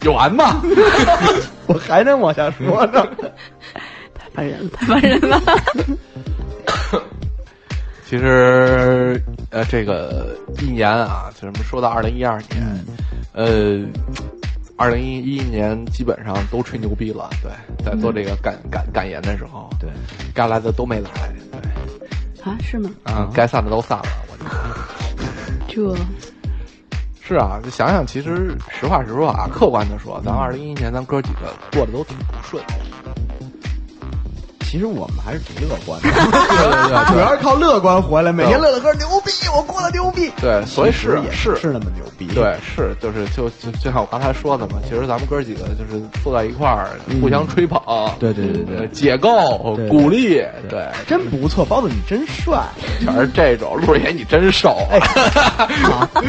[0.01, 0.61] 有完吗？
[1.67, 3.05] 我还能往下说呢。
[4.13, 5.41] 太烦人了，太烦人了。
[8.07, 9.19] 其实，
[9.49, 12.86] 呃，这个一年啊，就什么说到二零一二年，
[13.33, 13.79] 呃，
[14.77, 17.29] 二零一一年基本上都吹牛逼了。
[17.41, 17.51] 对，
[17.83, 19.89] 在做这个感感感言的时候，对，
[20.33, 21.09] 该来的都没来。
[21.51, 22.91] 对，啊，是吗？
[23.05, 24.05] 啊，该散的都散了。
[24.29, 25.97] 我觉得这
[27.28, 32.63] 是啊，就想想，其实实话实说啊，客观的说，咱二零一一年咱哥几个过得都挺不顺。
[34.76, 40.30] 其实我们还是挺乐观的， 对对对 主要是靠乐观活来，每天乐乐呵牛逼，我过得牛逼。
[40.41, 42.28] 对，所以是也是是那么牛逼。
[42.36, 46.89] 对，是就是就就就像我刚才说的嘛，其实咱们哥几个就是坐在一块儿，
[47.21, 47.80] 互相吹捧，
[48.19, 52.61] 对对对对呃解构、鼓励，对，真不错，包子你真帅，
[52.99, 53.78] 全是这种。
[53.88, 54.78] 陆爷你真瘦，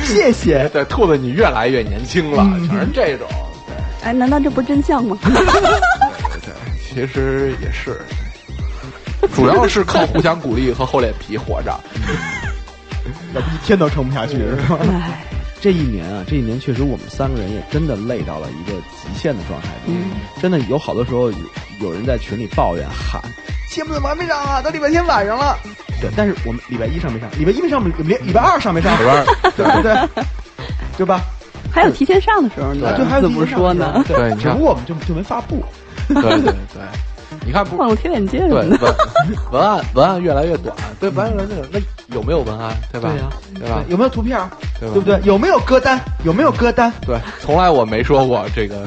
[0.04, 0.68] 谢谢。
[0.68, 3.26] 对，兔子你越来越年轻了，嗯全是这种。
[4.04, 5.18] 哎，难道这不是真相吗？
[5.24, 6.54] 对对，
[6.88, 8.00] 其实也是，
[9.34, 11.78] 主要是靠互相鼓励和厚脸皮活着。
[13.34, 14.58] 要不一天都撑不下去是
[15.60, 19.92] 这一年啊，这一年确实我们三个人也真的累到了一个极限的状态里。
[19.92, 20.10] 嗯
[20.40, 21.36] 真的有好多时候有
[21.80, 23.20] 有人在群里抱怨喊，
[23.70, 24.60] 节目怎么还没上啊？
[24.62, 25.56] 都礼拜天晚上了。
[26.00, 28.92] 对，但是我们礼拜一上没上，礼拜一没上，礼礼礼拜二上没上？
[29.00, 29.24] 礼拜二
[29.56, 30.24] 对不对？
[30.98, 31.20] 对吧？
[31.72, 34.02] 还有提前上的时候呢，对，还有怎么说呢？
[34.06, 35.64] 对，只不，过我们就就没发布。
[36.08, 36.82] 对对对，
[37.46, 38.86] 你看不放了贴链接什对么的。
[39.52, 42.76] 文 文案文案越来越短，对文案越来越短，那有没有文案？
[42.92, 43.10] 对吧？
[43.10, 43.84] 对呀对吧？
[43.88, 44.36] 有没有图片？
[44.80, 45.20] 对吧对不对？
[45.22, 46.00] 有没有歌单？
[46.24, 46.92] 有没有歌单？
[47.06, 48.82] 对，从来我没说过这个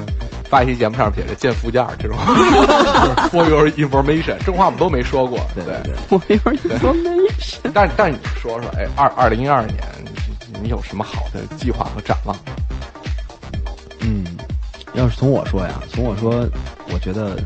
[0.49, 2.17] 发一期节目上写着见附件儿这种
[3.31, 5.39] for your information，这种话我们都没说过。
[5.55, 7.57] 对对对，我一会儿就说没事。
[7.73, 9.77] 但是但但你说说，哎，二二零一二年，
[10.51, 12.41] 你你有什么好的计划和展望吗？
[14.01, 14.25] 嗯，
[14.93, 16.45] 要是从我说呀，从我说，
[16.91, 17.37] 我觉得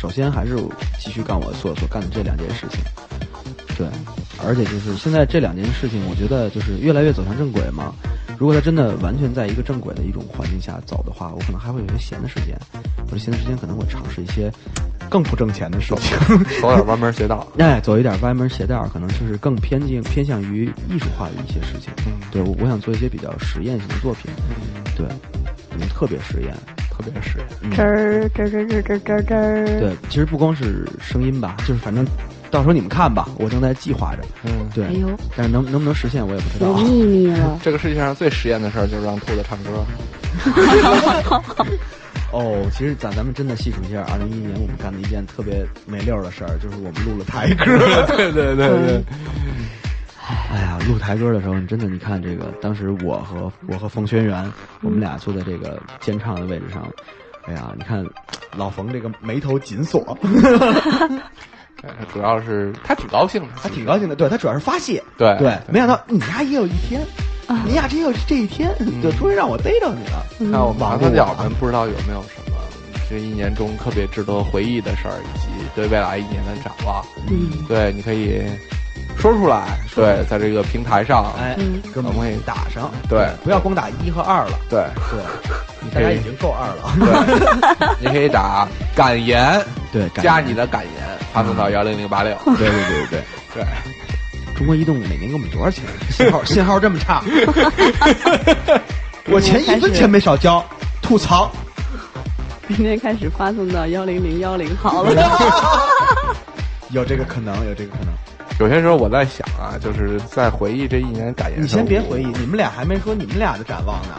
[0.00, 0.56] 首先还是
[0.98, 2.80] 继续干我所所干的这两件事情。
[3.76, 3.86] 对，
[4.44, 7.92] 而且就是现在这两件事情，我觉得就是越来越走向正轨嘛。
[8.38, 12.56] 如果他真的完全在一个正轨的一种环境下走的话，我可能还会有些闲的时间，
[13.06, 14.52] 或者闲的时间可能会尝试一些
[15.08, 16.16] 更不挣钱的事情。
[16.60, 17.46] 走点歪门邪道。
[17.58, 21.92] 哎，走一点歪门邪道，可能就是更偏近偏向于艺术化的一些事情。
[22.06, 24.30] 嗯对，我我想做一些比较实验性的作品。
[24.96, 25.06] 对，
[25.80, 26.54] 嗯，特别实验。
[26.90, 29.64] 特别实验吱儿吱儿吱儿吱儿吱儿吱儿。
[29.80, 32.04] 对，其实不光是声音吧，就是反正
[32.50, 34.22] 到时候你们看吧，我正在计划着。
[34.42, 36.66] 嗯，对，哎呦，但是能能不能实现我也不知道。
[36.66, 37.56] 有秘密了。
[37.62, 39.84] 这个世界上最实验的事儿就是让兔子唱歌。
[42.32, 47.64] 哦，其实咱咱们真的细数一下，二零一一年我们干的一件特别没溜儿的事儿，就是我们录了台歌。
[48.16, 49.02] 对对对对，
[50.50, 54.44] 哎呀，录台歌的时候，你真的你看这个，当时我和我和冯轩辕，
[54.82, 56.88] 我们俩坐在这个监唱的位置上，
[57.46, 58.04] 哎呀，你看
[58.56, 60.16] 老冯这个眉头紧锁，
[61.82, 64.16] 哎 主要是他挺高兴的，他挺高兴的。
[64.16, 65.02] 对他主要是发泄。
[65.16, 67.00] 对对，没想到你丫也有一天，
[67.64, 70.26] 你丫真有这一天，就终于让我逮着你了。
[70.38, 72.58] 那我们麻子角们不知道有没有什么
[73.08, 77.02] 这一年中特别值得回忆的事儿，以及对未来一年的展望。
[77.30, 78.42] 嗯对，你可以
[79.18, 79.78] 说出来。
[79.94, 86.94] 对，在这个平台上，哎，嗯，跟我们会打上，对不要光打一和二了，对对，大家已经够二了。
[87.98, 89.60] 对，你可以打感言，
[89.92, 92.32] 对，感加你的感言，发送到幺零零八六。
[92.44, 93.22] 对对对对
[93.54, 93.64] 对，
[94.56, 95.82] 中国移动每年给我们多少钱？
[96.10, 97.22] 信号信号这么差，
[99.26, 100.64] 我钱一分钱没少交，
[101.02, 101.50] 吐槽。
[102.68, 105.10] 明天开始发送到幺零零幺零好了。
[106.90, 108.14] 有这个可能，有这个可能。
[108.58, 111.62] 有些时候我在想啊，就是在回忆这一年感言。
[111.62, 114.14] 你先别回忆，，你们俩还没说你们俩的展望呢。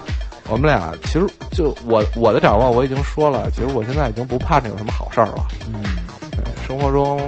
[0.47, 5.45] 我们俩其实就我我的展望我已经说了，其实我现在已经不盼着有什么好事儿了。
[5.67, 5.83] 嗯，
[6.31, 7.19] 对，生活中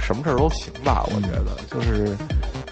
[0.00, 2.04] 什么事儿都行吧，我觉得就是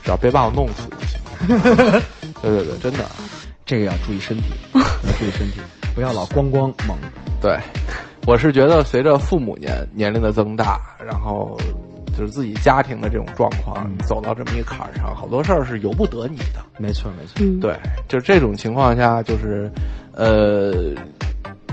[0.02, 1.20] 只要别把我弄死就行。
[2.42, 3.04] 对对对，真的，
[3.66, 5.60] 这个要注意身体， 要注意身体，
[5.94, 6.96] 不要老光光猛。
[7.40, 7.58] 对，
[8.26, 11.58] 我是觉得随着父母年年龄的增大，然后
[12.16, 16.64] 就是自己家庭的这种状况，嗯走到这么一个坎儿上，好多事儿是由不得你的。
[16.78, 17.76] 没错没错，嗯，对，
[18.08, 19.70] 就这种情况下，就是，
[20.12, 20.94] 呃，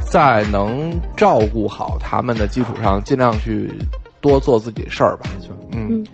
[0.09, 3.71] 在能照顾好他们的基础上，尽量去
[4.21, 5.29] 多做自己的事儿吧。
[5.33, 5.55] 没错。
[5.71, 6.05] 嗯，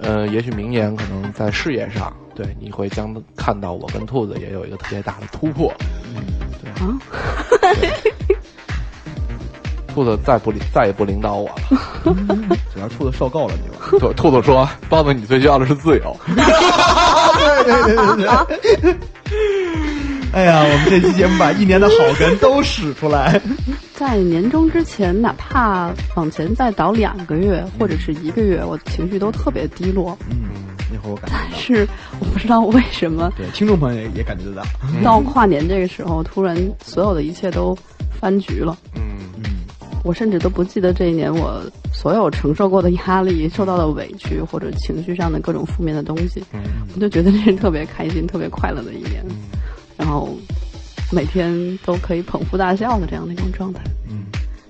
[0.00, 5.72] 呃，也许明年可能在事业上，对你会将看到我跟兔子也有一个特别大的突破
[6.62, 6.70] 对。
[6.72, 6.98] 啊，
[9.94, 12.14] 兔子再不领再也不领导我了。
[12.74, 14.00] 主要兔子受够了你了。
[14.00, 16.16] 兔兔子说：“包子，你最需要的是自由。
[16.26, 18.96] 对对对对对。
[20.32, 23.40] 哎呀，我们这期节目把一年的好人都使出来。
[23.94, 30.18] 在年终之前，哪怕往前再倒两个月或者是一个月，我情绪都特别低落。
[30.28, 30.48] 嗯，
[30.92, 31.88] 那会儿我感觉到，是
[32.18, 34.64] 我不知道为什么，对听众朋友也也感觉得到。
[35.04, 37.78] 到跨年这个时候，突然所有的一切都
[38.20, 39.02] 翻局了。”嗯，
[39.36, 39.53] 嗯，
[40.04, 41.60] 我甚至都不记得这一年我
[41.92, 46.62] 所有承受过的压力、受到的委屈或者情绪上的各种负面的东西，嗯。
[46.94, 49.24] 我就觉得这是特别开心、特别快乐的一年，
[49.96, 50.28] 然后
[51.10, 53.82] 每天都可以捧腹大笑的这样的一种状态。
[54.08, 54.26] 嗯，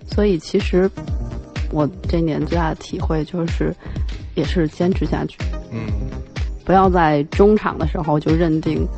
[0.06, 0.88] 所以其实
[1.70, 3.74] 我这一年最大的体会就是，
[4.36, 5.36] 也是坚持下去，
[5.72, 5.80] 嗯。
[6.64, 8.88] 不要在中场的时候就认定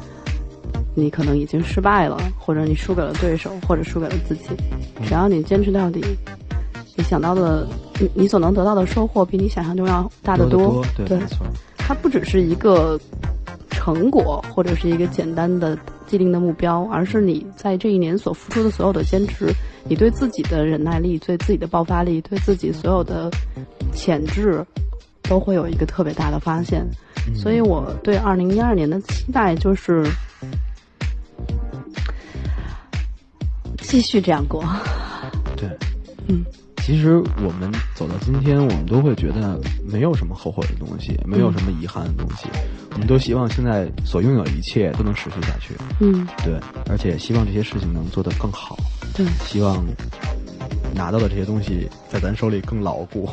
[0.98, 4.44] 你可能已经失败了，或者你输给了对手，或者输给了自己。
[5.04, 6.02] 只要你坚持到底，
[6.96, 7.68] 你想到的，
[8.00, 12.98] 你你所能得到的收获比你想象中要大得多对，对没，错，它不只是一个
[13.68, 19.52] 成果，或者是一个简单的既定的目标，而是你在这一年所付出的所有的坚持，
[19.84, 23.30] 你对自己的忍耐力、对自己的爆发力、对自己所有的
[23.92, 24.64] 潜质，
[25.24, 26.82] 都会有一个特别大的发现。
[27.34, 30.06] 所以我对二零一二年的期待就是
[33.86, 34.64] 继续这样过。
[35.56, 35.68] 对，
[36.28, 36.44] 嗯，
[36.82, 42.48] 其实我们走到今天，我们都会觉得没有什么后悔的东西，没有什么遗憾的东西，
[42.92, 45.74] 我们都希望现在所拥有的一切都能持续下去。
[46.00, 46.58] 嗯，对，
[46.90, 48.76] 而且希望这些事情能做得更好，
[49.14, 49.84] 对，希望
[50.94, 53.30] 拿到的这些东西在咱手里更牢固。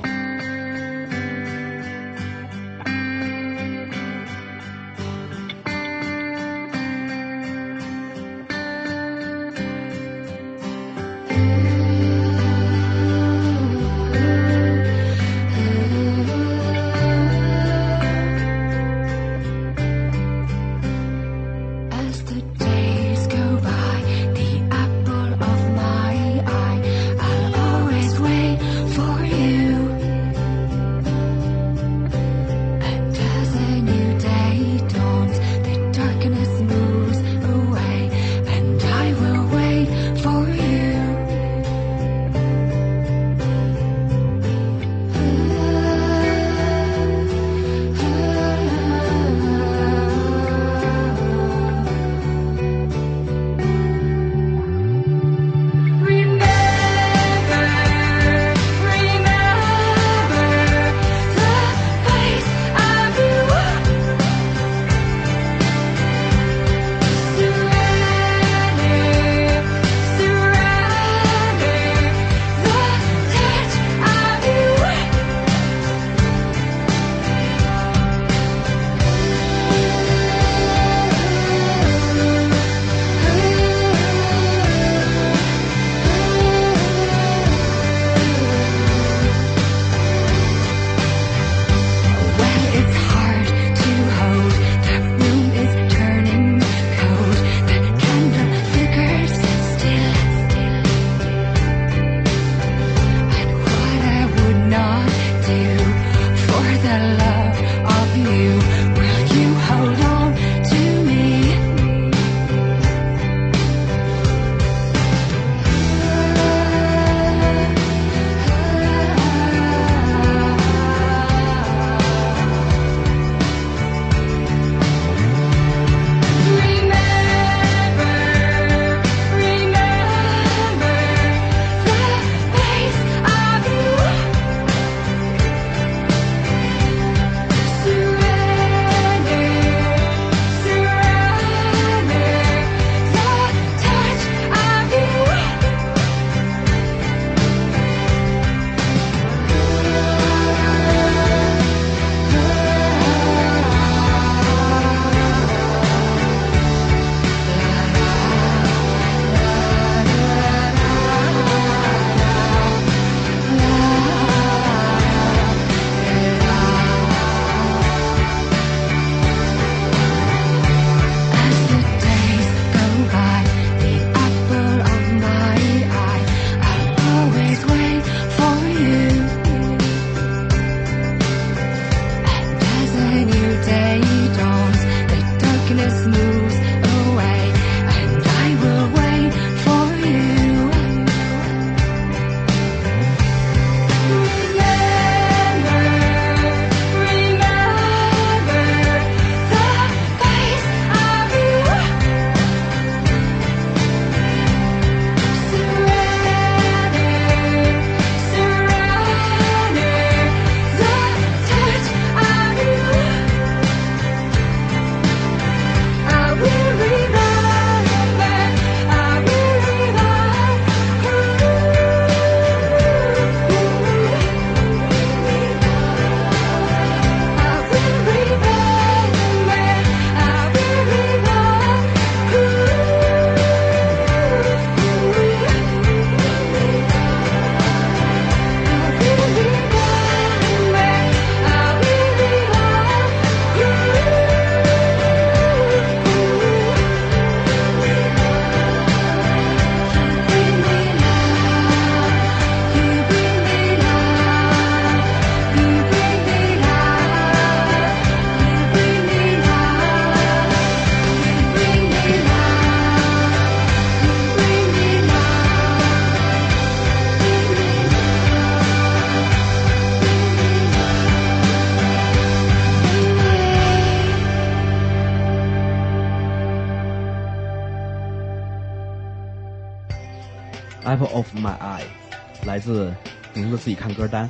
[284.04, 284.30] 歌单。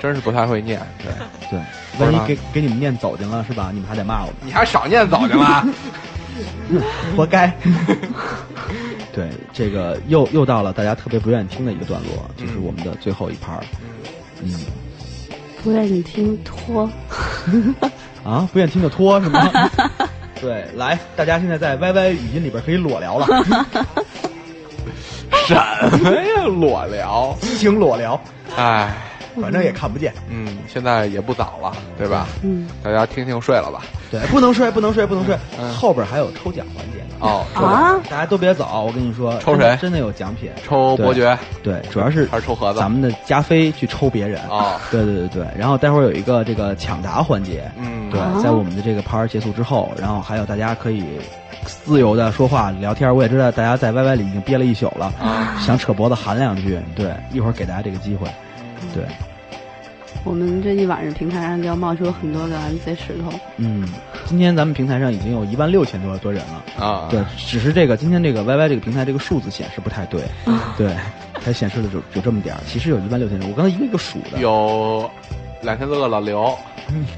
[0.00, 0.80] 真是不太会念。
[0.98, 1.12] 对，
[1.50, 1.60] 对，
[1.98, 3.70] 万一给给你们念走进了是吧？
[3.72, 5.66] 你们还得骂我们，你还少念走进了。
[7.16, 7.52] 活该。
[9.12, 13.64] 对，这个又又到了大家特别不愿意听的一个段落，就是我们的最后一盘儿。
[14.42, 14.54] 嗯，
[15.62, 16.88] 不愿意听拖，
[18.24, 19.50] 啊，不愿意听就拖是吗？
[20.40, 23.26] 对，来，大家现在在 YY 语音里边可以裸聊了，
[25.46, 25.54] 什
[25.98, 27.36] 么呀，裸聊？
[27.40, 28.18] 激情裸聊，
[28.60, 28.94] 哎，
[29.40, 30.12] 反正也看不见。
[30.28, 32.26] 嗯，现在也不早了，对吧？
[32.42, 33.82] 嗯，大家听听睡了吧。
[34.10, 35.34] 对，不能睡，不能睡，不能睡。
[35.58, 37.14] 嗯后边还有抽奖环节呢。
[37.20, 40.50] 哦，啊，大家都别走，我跟你说，抽谁真的有奖品。
[40.62, 42.78] 抽伯爵对，主要是还是抽盒子？
[42.80, 44.40] 咱们的加菲去抽别人。
[44.50, 47.70] 哦，对对对对，然后待会儿有一个这个抢答环节。
[47.78, 51.04] 嗯，对哦，在我们的这个趴儿结束之后，然后还有大家可以
[51.64, 53.14] 自由的说话聊天。
[53.14, 56.78] 我也知道大家在 YY 里已经憋了一宿了，啊想扯脖子喊两句。
[56.96, 58.26] 对，一会儿给大家这个机会。
[58.94, 59.04] 对，
[60.24, 63.88] 我们这一晚上平台上就要冒出很多个 MC 石头，嗯，
[64.26, 66.84] 今天咱们平台上已经有一万六千多多人了。
[66.84, 70.74] 啊，对，只是这个今天这个 YY 这个平台这个数字显示不太对，啊。
[70.76, 70.94] 对，
[71.44, 74.38] 它显示的就就这么点儿，其实有一万六千人，我刚才一个一个数的。
[74.38, 75.10] 有
[75.62, 76.56] 两千多个老刘，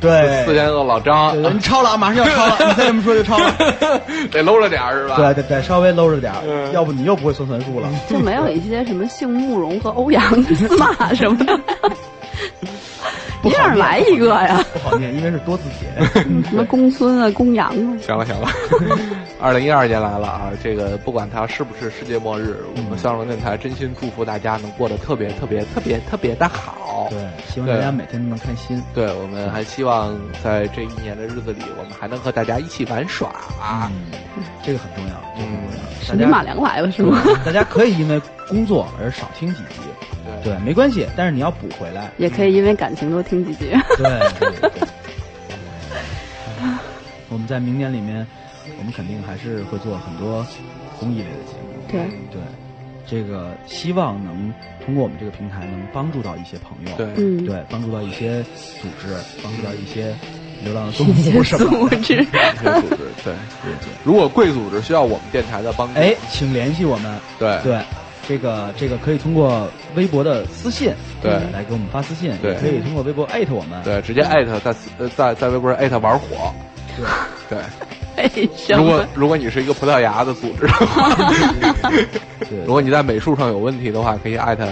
[0.01, 3.55] 对四千多个老张，对，你超了啊，马上要超了，你再这么说就超了。
[4.33, 5.17] 得搂着点儿是吧？
[5.17, 7.89] 对对对，稍微搂着点儿，嗯要不你又不会算算数了。
[8.09, 11.61] 就没有一些什么姓慕容和欧阳的司马 什么的，
[13.45, 16.23] 一样来一个呀，不好念，因为是多字帖。
[16.45, 18.49] 什么公孙啊、公羊啊， 行了行了，
[19.41, 20.51] 二零一二年来了啊！
[20.63, 26.82] 这个不管它是不是世界末日，我们相声电台真心祝福大家能过得特别特别特别特别的好。
[27.11, 27.19] 对，
[27.53, 28.83] 希望大家每天都能开心。
[28.95, 33.33] 对，我们还希望在这一年的日子里，我们还能和大家一起玩耍。
[33.61, 33.93] 嗯，
[34.63, 35.83] 这个很重要，这个很重要。
[36.03, 37.23] 是你马良来了是吗？
[37.45, 39.81] 大家可以因为工作而少听几集，
[40.43, 42.11] 对对，没关系，但是你要补回来。
[42.19, 43.71] 也可以因为感情多听几集。
[43.97, 44.05] 对
[44.39, 44.89] 对对对。
[47.29, 48.27] 我们在明年里面，
[48.79, 50.47] 我们肯定还是会做很多
[51.01, 51.69] 公益类的节目。
[51.89, 52.01] 对
[52.31, 52.41] 对，
[53.13, 54.51] 这个希望能
[54.83, 57.07] 通过我们这个平台能帮助到一些朋友，对。
[57.19, 58.43] 嗯，对，帮助到一些
[58.81, 60.17] 组织，帮助到一些
[60.65, 61.91] 流浪动物 什么。
[61.91, 61.97] 的。
[62.01, 62.27] 组织，
[62.59, 63.35] 这个组织对，
[64.03, 67.19] 如果贵组织需要我们电台的帮助，哎，请联系我们。
[67.39, 67.61] 对。
[67.63, 67.83] 对，
[68.27, 71.33] 这个这个可以通过微博的私信，对。
[71.53, 72.55] 来给我们发私信，对。
[72.55, 73.83] 也可以通过微博艾特我们。
[73.83, 76.51] 对，直接艾特在呃在在微博上艾特玩火，
[76.97, 77.59] 对。
[77.59, 77.59] 对。
[78.17, 79.05] 为什如果？
[79.15, 81.11] 如果你是一个葡萄牙的组织的话，
[82.67, 84.67] 如果你在美术上有问题的话，可以艾特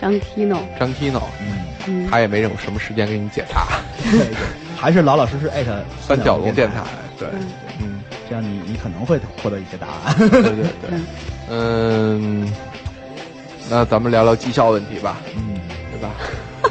[0.00, 3.66] 张 Kino，张 Kino，嗯，嗯，他也没有什么时间给你解答。
[4.02, 4.34] 对对，
[4.76, 6.82] 还是老老实实艾特三角龙电台，
[7.18, 7.46] 对，嗯
[7.80, 10.14] 嗯，这样你你可能会获得一些答案。
[10.18, 10.98] 对对对，
[11.48, 12.52] 嗯，
[13.70, 15.58] 那咱们聊聊绩效问题吧，嗯，
[15.92, 16.10] 对吧？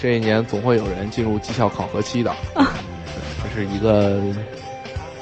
[0.00, 4.20] 这一年总会有人进入绩效考核期的， 这是一个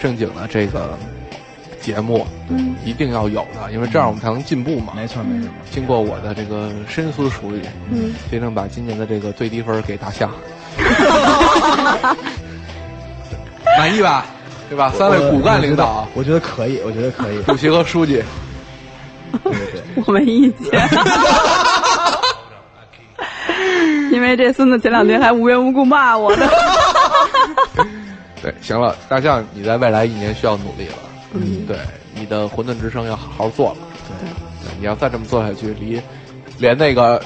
[0.02, 0.98] 正经的这个
[1.80, 4.92] 节目，嗯一定要有的，因为这样我们才能进步嘛。
[4.96, 5.48] 没错没错。
[5.70, 10.28] 经过我的这个深思熟虑，嗯，决定把今年的这个最低分给大象，
[13.78, 14.26] 满意吧？
[14.68, 14.90] 对吧？
[14.98, 17.40] 三位骨干领导，我觉得可以，我觉得可以。
[17.44, 18.20] 主席和书记，
[19.44, 20.68] 对对对，我没意见。
[24.10, 26.44] 因为这孙子前两天还无缘无故骂我呢。
[28.42, 30.94] 对，行了，大象，你在未来一年需要努力了。
[31.32, 31.76] 嗯，对，
[32.14, 33.76] 你的混沌之声要好好做了。
[34.08, 36.00] 对对你要再这么做下去，离
[36.58, 37.22] 连那个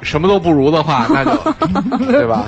[0.00, 1.36] 什么都不如的话，那就
[2.10, 2.46] 对吧？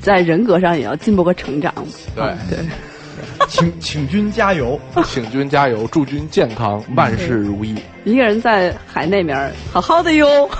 [0.00, 1.72] 在人格上也要进步和成长。
[2.16, 2.58] 对，对，
[3.46, 4.80] 请请君加油。
[5.04, 7.76] 请君加油，祝君健康，万事如意。
[8.04, 10.48] 一个人在海那边好好的哟。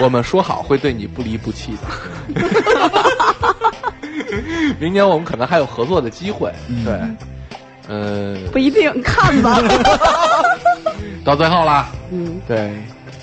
[0.00, 2.42] 我们说好会对你不离不弃的。
[4.80, 6.52] 明年我们可能还有合作的机会。
[6.68, 7.00] 嗯对，
[7.88, 9.58] 嗯、不一定，看吧。
[11.24, 12.72] 到最后了，嗯对，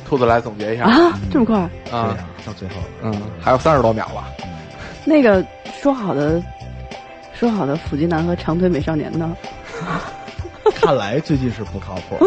[0.07, 1.57] 兔子来总结一下啊，这么快？
[1.91, 2.83] 啊到最后了。
[3.03, 4.25] 嗯，还有三十多秒吧。
[5.05, 5.43] 那个
[5.81, 6.41] 说好的，
[7.33, 9.35] 说好的腹肌男和长腿美少年呢？
[10.75, 12.17] 看来最近是不靠谱。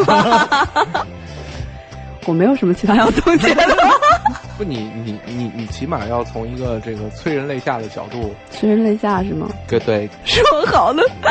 [2.26, 3.64] 我没有什么其他要总结的。
[4.58, 9.48] 不，你你你你起码要从一个这个催人泪下的角度， 催人泪下是吗？
[9.66, 11.02] 对对，说好的，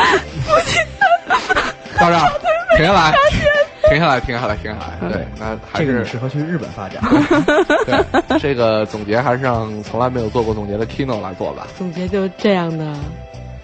[1.99, 2.27] 到这儿
[2.77, 3.13] 停下来，
[3.89, 5.09] 停下来，停下来，停下来。
[5.09, 7.01] 对，那还这个是适合去日本发展。
[7.85, 11.67] 对这个总结还是让从来没有做过总结的 Kino 来做吧。
[11.77, 12.95] 总结就这样的，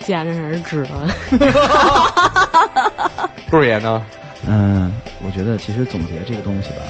[0.05, 1.09] 戛然而止了。
[3.49, 4.05] 杜儿爷呢？
[4.45, 4.93] 嗯，
[5.25, 6.84] 我觉得其实总结这个东西吧，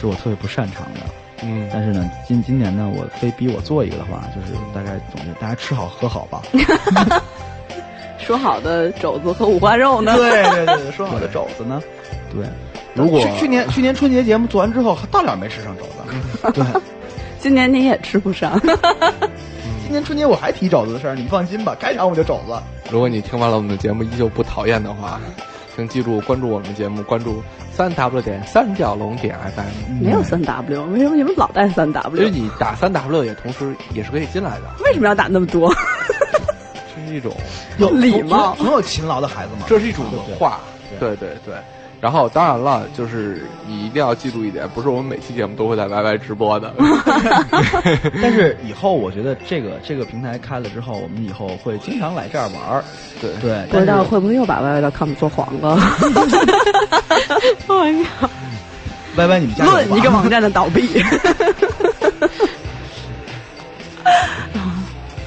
[0.00, 1.00] 是我特别不擅长的。
[1.42, 6.42] 嗯，但是呢，今今年呢，我非逼我做一个的话，就是大概总结，大家吃好喝好吧。
[8.18, 10.14] 说好的肘子和五花肉呢？
[10.16, 11.82] 对对对对，说好的肘子呢？
[12.32, 12.46] 对，
[12.94, 16.52] 如果去去年去年春节节目做完之后，到点没吃上肘子。
[16.52, 16.64] 对，
[17.40, 18.60] 今年你也吃不上。
[19.82, 22.52] 今年春节我还提肘子的事儿，你放心吧，开场我就肘子。
[22.90, 25.18] 如果你听完了我们的节目依旧不讨厌的话，
[25.74, 27.42] 请记住关注我们的节目，关注
[27.72, 30.04] 三 w 点三角龙点 FM。
[30.04, 32.28] 没有三 W，为什么你们老带三其实 W？
[32.28, 35.72] 你打三 w 也同时也是可以进来的，为什么要打那么多？
[36.94, 37.34] 这是一种
[37.78, 39.66] 有礼貌很有勤劳的孩子嘛。
[39.68, 40.58] 这是一种文化，
[40.98, 41.54] 对对对。
[42.00, 46.72] 然后当然了，就是你一定要记住一点，不是我们每期节目都会在 YY 直播的。
[48.22, 52.82] 但是以后我觉得这个这个平台开了之后，我们以后会经常来这儿玩儿。
[53.20, 55.76] 对对，不知道会不会又把 YY.com 做黄了？
[57.68, 58.30] 我靠
[59.16, 60.88] ！Y Y 你们家论一个网站的倒闭。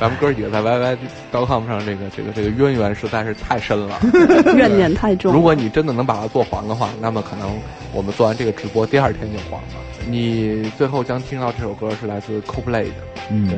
[0.04, 0.98] 咱们哥几个在 YY
[1.46, 3.98] .com 上这个这个这个渊源实在是太深了。
[4.54, 5.32] 怨念太重。
[5.32, 7.58] 如果你真的能把它做黄的话，那么可能
[7.94, 9.68] 我们做完这个直播第二天就黄了。
[10.06, 12.94] 你最后将听到这首歌是来自 Coldplay 的，
[13.32, 13.58] 嗯对，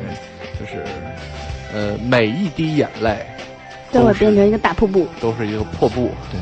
[0.60, 0.84] 就是
[1.74, 3.26] 呃每一滴眼泪
[3.90, 5.08] 都会变成一个大瀑布。
[5.20, 6.38] 都是一个破布，对，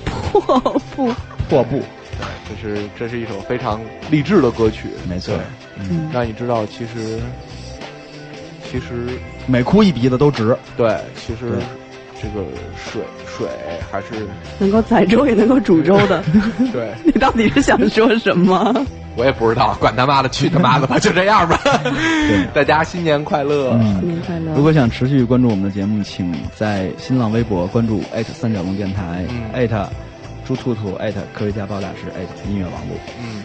[0.32, 1.12] 破布。
[1.50, 1.78] 破布，
[2.18, 3.78] 对，这是这是一首非常
[4.10, 5.34] 励志的歌曲，没错，
[5.78, 7.20] 嗯，让你知道其实
[8.72, 9.06] 其实
[9.46, 10.56] 每哭一鼻子都值。
[10.78, 11.58] 对，其实
[12.20, 12.42] 这个
[12.74, 13.46] 水水
[13.90, 14.26] 还是
[14.58, 16.24] 能够载舟也能够煮粥的，
[16.72, 18.74] 对 你到底是想说什么？
[19.14, 21.60] 我也不知道，管他妈的，去他妈的吧， 就这样吧。
[22.54, 23.72] 大家新年快乐！
[23.74, 24.54] 嗯新年快乐！
[24.54, 29.86] 如果想持续关注我们的节目，请在新浪微博关注艾特三角龙电台，嗯艾特
[30.46, 32.96] 猪兔兔，艾特科学家爆炸师，艾特音乐网络。
[33.20, 33.42] 嗯，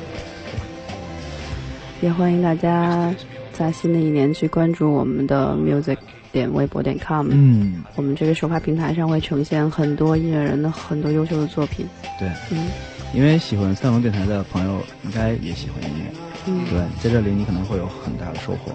[1.99, 3.13] 也欢迎大家
[3.57, 5.97] 在新的一年去关注我们的 music
[6.31, 7.27] 点微博点 com。
[7.31, 11.85] 嗯，我们这个首发平台上会呈现很多音乐人的很多优秀的作品。
[12.19, 12.67] 对，嗯
[13.13, 16.11] 因为喜欢三角龙电台的朋友，应该也喜欢音乐。
[16.45, 18.71] 嗯，对，在这里你可能会有很大的收获。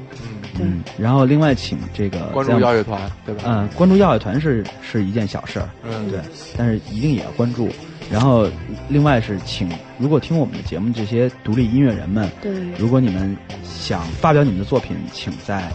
[0.59, 3.43] 嗯，嗯，然后另外请这个关注耀乐团，对吧？
[3.47, 6.18] 嗯，关注耀乐团是是一件小事儿，嗯，对，
[6.57, 7.68] 但是一定也要关注。
[8.13, 8.47] 然后，
[8.91, 9.67] 另外是请，
[9.99, 13.35] 如果听我们的节目这些独立音乐人们，对，如果你们
[13.65, 15.73] 想发表你们的作品，请在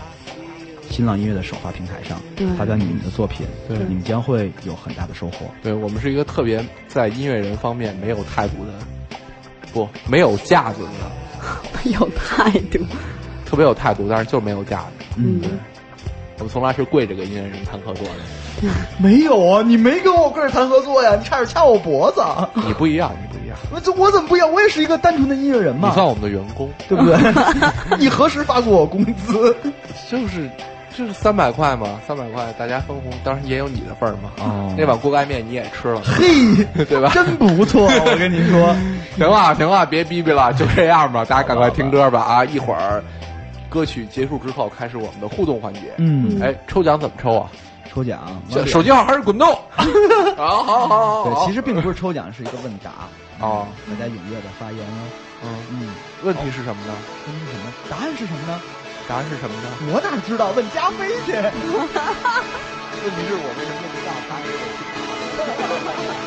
[0.87, 5.47] 新浪音乐的首发平台上对发表你们的作品，对你们将会有很大的收获。
[5.63, 8.71] 对我们是一个特别在音乐人方面没有态度的，
[9.73, 10.83] 不没有架子
[11.83, 12.79] 的， 有态度。
[13.45, 14.87] 特别有态度，但是就是没有架子。
[15.15, 15.41] 嗯，
[16.39, 18.69] 我们从来是跪着给音乐人谈合作的。
[18.97, 22.21] 没有啊，你没跟我跪着谈合作呀，你差点掐我脖子。
[22.65, 24.51] 你不一样，你不一样，我这我怎么不一样？
[24.51, 27.17] 我也是一个单纯的音乐人嘛，你算我们的员工，对不对？
[27.99, 29.55] 你何时发过我工资？
[30.09, 30.49] 就是
[30.97, 34.31] 就是三百块嘛，三百块大家分红，当然也有你的份儿嘛。
[34.39, 37.09] 哦那碗锅盖面你也吃了，嘿，对吧？
[37.13, 38.75] 真不错，我跟你说。
[39.17, 42.45] 行了行了，别逼逼了，就这样吧，大家赶快听歌吧啊！
[42.45, 43.03] 一会儿
[43.77, 45.93] 歌曲结束之后，开始我们的互动环节。
[45.99, 47.51] 嗯，哎，抽奖怎么抽啊？
[47.87, 49.47] 抽奖，手机号还是滚动？
[50.35, 52.91] 好好好好对，其实并不是抽奖，是一个问答。
[53.39, 54.99] 哦，大家踊跃的发言哦。
[55.43, 56.93] 嗯，嗯，问题是什么呢？
[57.27, 57.71] 问题是什么？
[57.87, 58.59] 答案是什么呢？
[59.07, 59.69] 答案是什么呢？
[59.93, 60.49] 我哪知道？
[60.55, 61.33] 问加菲去。
[61.37, 61.45] 问
[63.13, 64.33] 题是我为什么不知道答
[66.23, 66.26] 案？